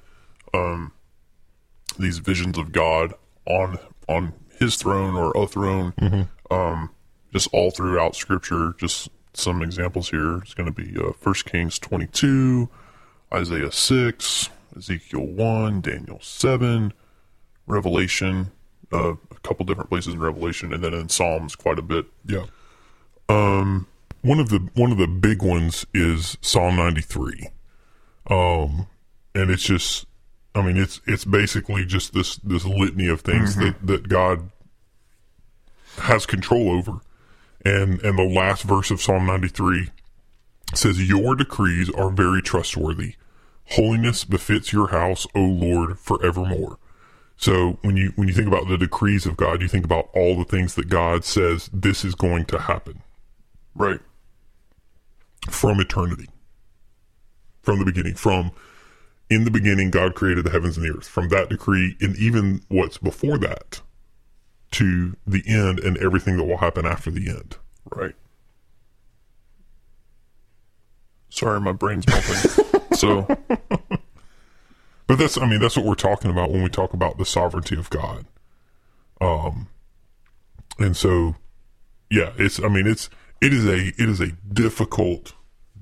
[0.54, 0.92] um,
[1.98, 3.14] these visions of God
[3.46, 3.78] on
[4.08, 5.94] on His throne or a throne.
[6.50, 6.90] Um,
[7.34, 8.74] just all throughout Scripture.
[8.80, 9.10] Just
[9.40, 10.38] some examples here.
[10.38, 12.70] It's going to be uh, First Kings 22,
[13.34, 16.94] Isaiah 6, Ezekiel 1, Daniel 7,
[17.68, 18.52] Revelation,
[18.92, 22.06] uh, a couple different places in Revelation, and then in Psalms quite a bit.
[22.26, 22.46] Yeah.
[23.30, 23.88] Um
[24.22, 27.48] one of the one of the big ones is Psalm 93.
[28.28, 28.88] Um
[29.36, 30.08] and it's just
[30.56, 34.50] I mean it's it's basically just this this litany of things that that God
[36.00, 37.00] has control over.
[37.66, 39.90] And and the last verse of Psalm 93
[40.74, 43.16] says your decrees are very trustworthy.
[43.72, 46.78] Holiness befits your house, O Lord, forevermore.
[47.38, 50.38] So when you when you think about the decrees of God, you think about all
[50.38, 53.02] the things that God says this is going to happen
[53.76, 54.00] Right.
[55.50, 56.28] from eternity,
[57.62, 58.52] from the beginning, from
[59.30, 61.08] in the beginning God created the heavens and the earth.
[61.08, 63.82] From that decree, and even what's before that,
[64.72, 67.58] to the end, and everything that will happen after the end.
[67.92, 68.16] Right.
[71.30, 72.66] Sorry, my brain's melting.
[72.96, 73.28] so,
[75.10, 77.76] But that's, I mean, that's what we're talking about when we talk about the sovereignty
[77.76, 78.28] of God.
[79.20, 79.68] Um,
[80.78, 81.36] and so,
[82.12, 83.10] yeah, it's, I mean, it's,
[83.42, 85.34] it is a, it is a difficult,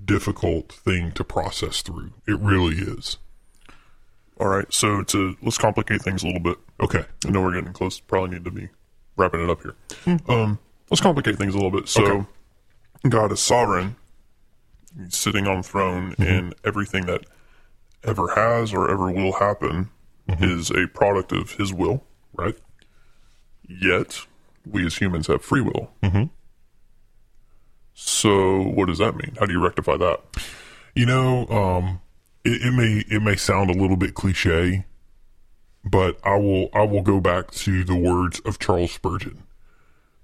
[0.05, 2.13] difficult thing to process through.
[2.25, 3.17] It really is.
[4.39, 4.71] All right.
[4.73, 6.57] So to let's complicate things a little bit.
[6.79, 7.05] Okay.
[7.25, 7.99] I know we're getting close.
[7.99, 8.69] Probably need to be
[9.15, 9.75] wrapping it up here.
[10.27, 10.59] Um,
[10.89, 11.87] let's complicate things a little bit.
[11.89, 12.25] So, Okay.
[13.09, 13.95] God is sovereign.
[14.97, 17.25] He's sitting on the throne, and everything that
[18.03, 19.89] ever has or ever will happen
[20.27, 22.03] is a product of His will.
[22.33, 22.55] Right.
[23.67, 24.25] Yet,
[24.65, 25.91] we as humans have free will.
[26.03, 26.23] Mm-hmm.
[27.93, 29.35] So, what does that mean?
[29.39, 30.21] How do you rectify that?
[30.95, 32.01] You know, um,
[32.47, 34.85] it, it may it may sound a little bit cliche,
[35.83, 39.43] but I will I will go back to the words of Charles Spurgeon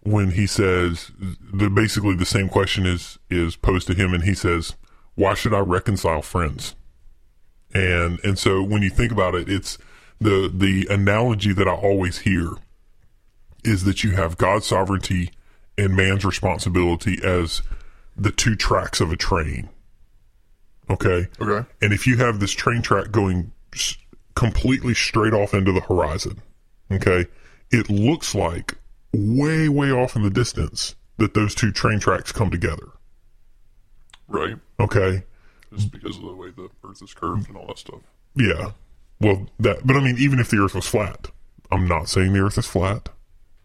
[0.01, 4.34] when he says the basically the same question is is posed to him, and he
[4.34, 4.76] says,
[5.15, 6.76] "Why should I reconcile friends?"
[7.74, 9.78] And and so when you think about it, it's
[10.19, 12.51] the the analogy that I always hear
[13.63, 15.32] is that you have God's sovereignty
[15.78, 17.61] and man's responsibility as
[18.15, 19.69] the two tracks of a train.
[20.89, 21.27] Okay.
[21.39, 21.67] Okay.
[21.81, 23.97] And if you have this train track going s-
[24.36, 26.41] completely straight off into the horizon,
[26.91, 27.25] okay,
[27.71, 28.75] it looks like
[29.13, 32.88] way, way off in the distance that those two train tracks come together.
[34.27, 34.55] Right.
[34.79, 35.23] Okay.
[35.73, 38.01] Just because of the way the Earth is curved and all that stuff.
[38.36, 38.71] Yeah.
[39.19, 41.29] Well, that, but I mean, even if the earth was flat,
[41.71, 43.09] I'm not saying the earth is flat,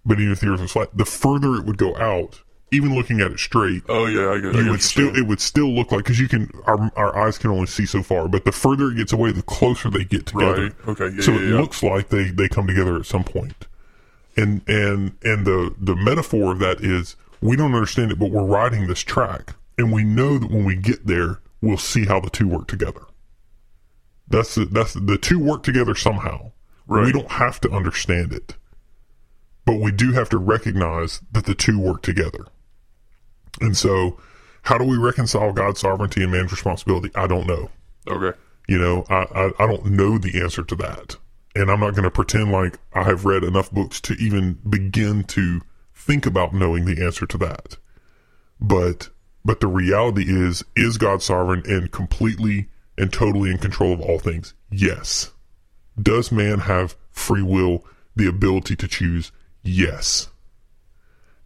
[0.04, 3.20] but even if the earth was flat, the further it would go out, even looking
[3.20, 4.54] at it straight, Oh yeah, I get.
[4.54, 7.16] I you what would still it would still look like because you can our our
[7.16, 10.04] eyes can only see so far, but the further it gets away, the closer they
[10.04, 10.64] get together.
[10.64, 10.88] Right.
[10.88, 11.16] Okay.
[11.16, 11.60] Yeah, so yeah, it yeah.
[11.60, 13.66] looks like they they come together at some point.
[14.36, 18.44] And and and the the metaphor of that is we don't understand it, but we're
[18.44, 22.30] riding this track, and we know that when we get there, we'll see how the
[22.30, 23.02] two work together.
[24.28, 26.52] That's the, that's the two work together somehow.
[26.86, 28.56] We don't have to understand it,
[29.66, 32.46] but we do have to recognize that the two work together.
[33.60, 34.18] And so,
[34.62, 37.10] how do we reconcile God's sovereignty and man's responsibility?
[37.14, 37.70] I don't know.
[38.06, 38.36] Okay.
[38.68, 41.16] You know, I, I, I don't know the answer to that.
[41.54, 45.24] And I'm not going to pretend like I have read enough books to even begin
[45.24, 45.62] to
[45.94, 47.76] think about knowing the answer to that.
[48.60, 49.08] But,
[49.44, 54.18] but the reality is, is God sovereign and completely and totally in control of all
[54.18, 54.54] things?
[54.70, 55.32] Yes.
[56.00, 57.84] Does man have free will,
[58.14, 59.32] the ability to choose?
[59.62, 60.28] Yes.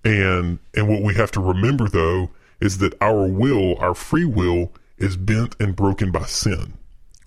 [0.05, 2.31] And and what we have to remember though
[2.61, 6.75] is that our will, our free will is bent and broken by sin.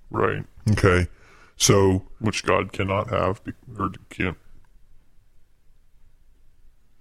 [0.10, 0.46] Right.
[0.72, 1.08] Okay?
[1.58, 3.42] So, Which God cannot have
[3.78, 4.38] or can't.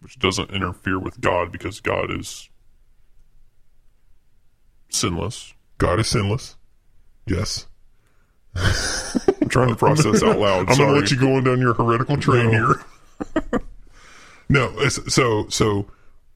[0.00, 2.48] Which doesn't interfere with God because God is
[4.90, 5.54] sinless.
[5.78, 6.56] God is sinless.
[7.26, 7.66] Yes.
[8.54, 10.68] I'm trying to process out loud.
[10.70, 12.74] I'm going to let you go on down your heretical train No.
[13.52, 13.60] here.
[14.48, 15.86] no, so so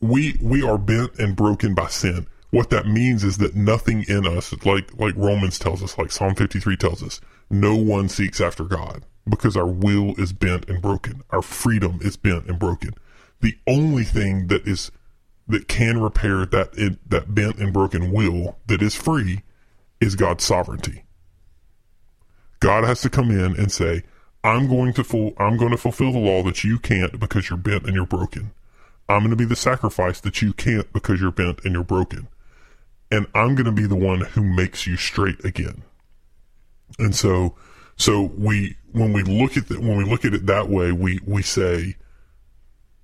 [0.01, 2.27] we we are bent and broken by sin.
[2.51, 6.35] What that means is that nothing in us, like like Romans tells us, like Psalm
[6.35, 11.23] 53 tells us, no one seeks after God because our will is bent and broken.
[11.31, 12.95] Our freedom is bent and broken.
[13.41, 14.91] The only thing that is
[15.47, 19.43] that can repair that it, that bent and broken will that is free
[20.01, 21.05] is God's sovereignty.
[22.61, 24.03] God has to come in and say,
[24.45, 27.59] "I'm going to full, I'm going to fulfill the law that you can't because you're
[27.59, 28.53] bent and you're broken.
[29.09, 32.29] I'm going to be the sacrifice that you can't because you're bent and you're broken,
[33.11, 35.83] and I'm going to be the one who makes you straight again."
[36.99, 37.55] And so,
[37.97, 41.21] so we when we look at that when we look at it that way, we
[41.27, 41.97] we say,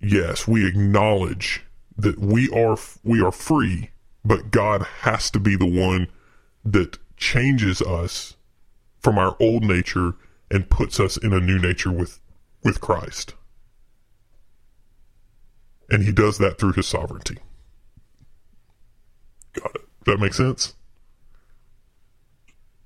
[0.00, 1.62] yes, we acknowledge
[1.96, 3.90] that we are we are free,
[4.24, 6.08] but God has to be the one
[6.64, 8.36] that changes us
[9.00, 10.14] from our old nature
[10.54, 12.20] and puts us in a new nature with
[12.62, 13.34] with Christ.
[15.90, 17.38] And he does that through his sovereignty.
[19.52, 19.82] Got it.
[20.06, 20.74] That makes sense?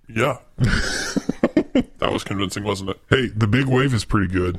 [0.08, 0.38] Yeah.
[0.56, 3.00] that was convincing, wasn't it?
[3.10, 4.58] Hey, the big wave is pretty good.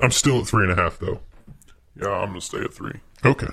[0.00, 1.20] I'm still at three and a half though.
[2.00, 3.00] Yeah, I'm gonna stay at three.
[3.24, 3.48] Okay.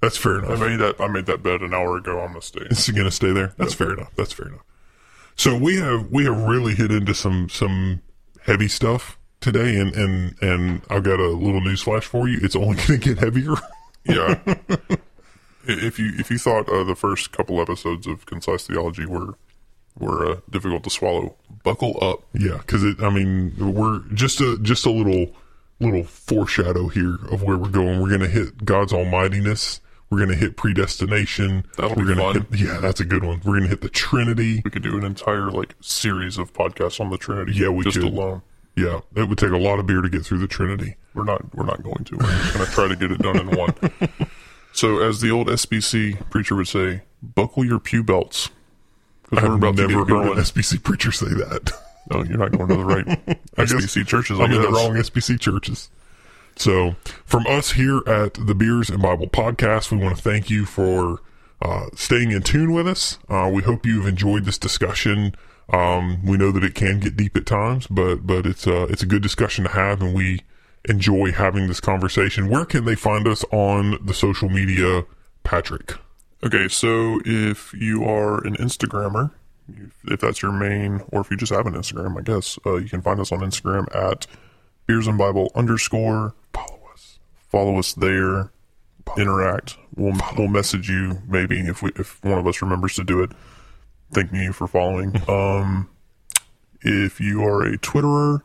[0.00, 0.60] That's fair enough.
[0.60, 1.00] I made that.
[1.00, 2.20] I made that bet an hour ago.
[2.20, 2.66] I'm gonna stay.
[2.70, 3.52] It's gonna stay there.
[3.56, 4.12] That's fair enough.
[4.16, 4.64] That's fair enough.
[5.36, 8.00] So we have we have really hit into some some
[8.42, 12.38] heavy stuff today, and and and I've got a little news flash for you.
[12.42, 13.54] It's only going to get heavier.
[14.04, 14.40] Yeah.
[15.66, 19.38] If you if you thought uh, the first couple episodes of Concise Theology were
[19.98, 22.20] were uh, difficult to swallow, buckle up.
[22.34, 23.02] yeah, because it.
[23.02, 25.34] I mean, we're just a just a little
[25.80, 28.00] little foreshadow here of where we're going.
[28.00, 29.80] We're going to hit God's almightiness.
[30.14, 31.66] We're going to hit predestination.
[31.76, 32.46] That'll we're be gonna fun.
[32.52, 33.38] Hit, yeah, that's a good one.
[33.44, 34.62] We're going to hit the Trinity.
[34.64, 37.54] We could do an entire like series of podcasts on the Trinity.
[37.56, 38.06] Yeah, we just could.
[38.06, 38.42] alone.
[38.76, 40.94] Yeah, it would take a lot of beer to get through the Trinity.
[41.14, 42.16] We're not we're not going to.
[42.16, 43.74] We're just going to try to get it done in one.
[44.74, 48.50] So, as the old SBC preacher would say, buckle your pew belts
[49.30, 50.28] I've about never heard going.
[50.32, 51.70] an SBC preacher say that.
[52.10, 53.06] No, you're not going to the right
[53.56, 54.40] I guess SBC churches.
[54.40, 55.90] I I'm in the wrong SBC churches.
[56.56, 56.94] So,
[57.24, 61.20] from us here at the Beers and Bible Podcast, we want to thank you for
[61.60, 63.18] uh, staying in tune with us.
[63.28, 65.34] Uh, we hope you've enjoyed this discussion.
[65.72, 69.02] Um, we know that it can get deep at times, but but it's a it's
[69.02, 70.40] a good discussion to have, and we
[70.88, 72.48] enjoy having this conversation.
[72.48, 75.04] Where can they find us on the social media,
[75.42, 75.94] Patrick?
[76.44, 79.30] Okay, so if you are an Instagrammer,
[79.68, 82.76] if- if that's your main, or if you just have an Instagram, I guess uh,
[82.76, 84.26] you can find us on Instagram at
[84.86, 86.34] Beers and Bible underscore.
[86.52, 87.18] Follow us.
[87.48, 88.50] Follow us there.
[89.18, 89.76] Interact.
[89.94, 93.30] We'll we'll message you maybe if we if one of us remembers to do it.
[94.12, 95.22] Thanking you for following.
[95.28, 95.90] um,
[96.80, 98.42] if you are a Twitterer,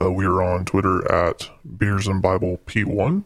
[0.00, 3.24] uh, we are on Twitter at Beers and Bible P1.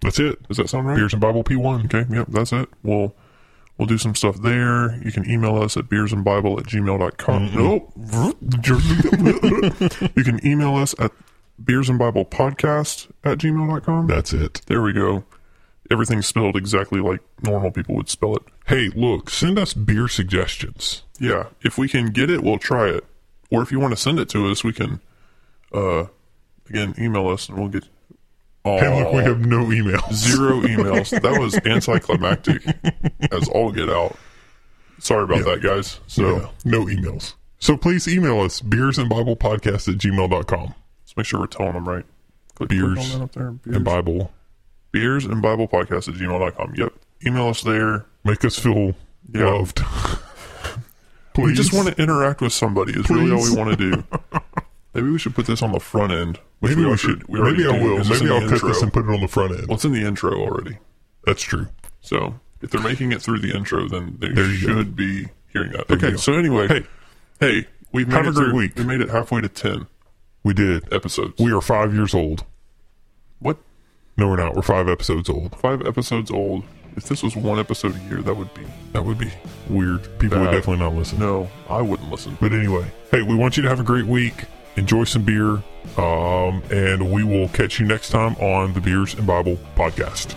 [0.00, 0.46] That's it.
[0.48, 0.96] Does that sound right?
[0.96, 1.86] Beers and Bible P1.
[1.86, 2.68] Okay, yep, that's it.
[2.82, 3.14] We'll
[3.78, 5.00] we'll do some stuff there.
[5.02, 7.54] You can email us at beersandbible at gmail.com.
[7.54, 7.92] Nope.
[10.16, 11.12] you can email us at
[11.62, 14.06] beersandbiblepodcast at gmail.com.
[14.06, 14.62] That's it.
[14.66, 15.24] There we go.
[15.90, 18.42] Everything's spelled exactly like normal people would spell it.
[18.66, 21.02] Hey, look, send us beer suggestions.
[21.20, 23.04] Yeah, if we can get it, we'll try it.
[23.50, 25.00] Or if you want to send it to us, we can,
[25.72, 26.06] uh,
[26.68, 27.84] again, email us and we'll get.
[28.64, 30.12] Oh, Hey, look, we have no emails.
[30.12, 31.10] zero emails.
[31.22, 32.62] that was anticlimactic
[33.32, 34.16] as all get out.
[34.98, 36.00] Sorry about that, guys.
[36.08, 37.34] So Yeah, no emails.
[37.60, 40.74] So please email us, beers and Bible podcast at gmail.com.
[41.16, 42.04] let's make sure we're telling them right.
[42.54, 43.50] Click, Beers click up there.
[43.52, 44.32] Beers And Bible.
[44.92, 46.74] beers and Bible podcast at gmail.com.
[46.76, 46.92] Yep.
[47.26, 48.06] Email us there.
[48.24, 48.94] Make us feel
[49.32, 49.44] Yeah.
[49.50, 49.80] loved.
[51.38, 52.92] We just want to interact with somebody.
[52.98, 54.04] Is really all we want to do.
[54.94, 56.38] Maybe we should put this on the front end.
[56.62, 57.28] Maybe we, already- should.
[57.28, 58.02] we maybe I will.
[58.04, 59.66] Maybe I'll cut this and put it on the front end.
[59.68, 60.78] Well, it's in the intro already.
[61.26, 61.66] That's true.
[62.00, 65.90] So if they're making it through the intro, then they There should be hearing that.
[65.90, 66.16] you Okay.
[66.16, 66.86] So anyway, Hey.
[67.40, 68.76] hey, we've made Have it a great through- week.
[68.76, 69.86] We made it halfway to ten
[70.46, 70.92] We did.
[70.92, 71.34] episodes.
[71.40, 72.44] We are five years old.
[73.40, 73.56] what?
[74.16, 74.54] No, we're not.
[74.54, 75.58] We're five episodes old.
[75.58, 76.62] Five episodes old.
[76.96, 79.32] If this was one episode a year, that would be That would be
[79.68, 80.04] weird.
[80.20, 80.52] People would Bad.
[80.52, 81.18] definitely not listen.
[81.18, 81.50] no.
[81.68, 82.38] I wouldn't listen.
[82.40, 84.44] But anyway, hey, we want you to have a great week.
[84.76, 85.62] Enjoy some beer.
[85.98, 90.36] Um, and we will catch you next time on the Beers and Bible podcast.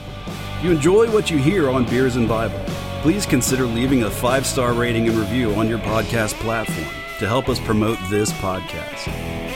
[0.58, 2.60] If you enjoy what you hear on Beers and Bible,
[3.04, 6.88] please consider leaving a five star rating and review on your podcast platform
[7.20, 9.49] to help us promote this podcast.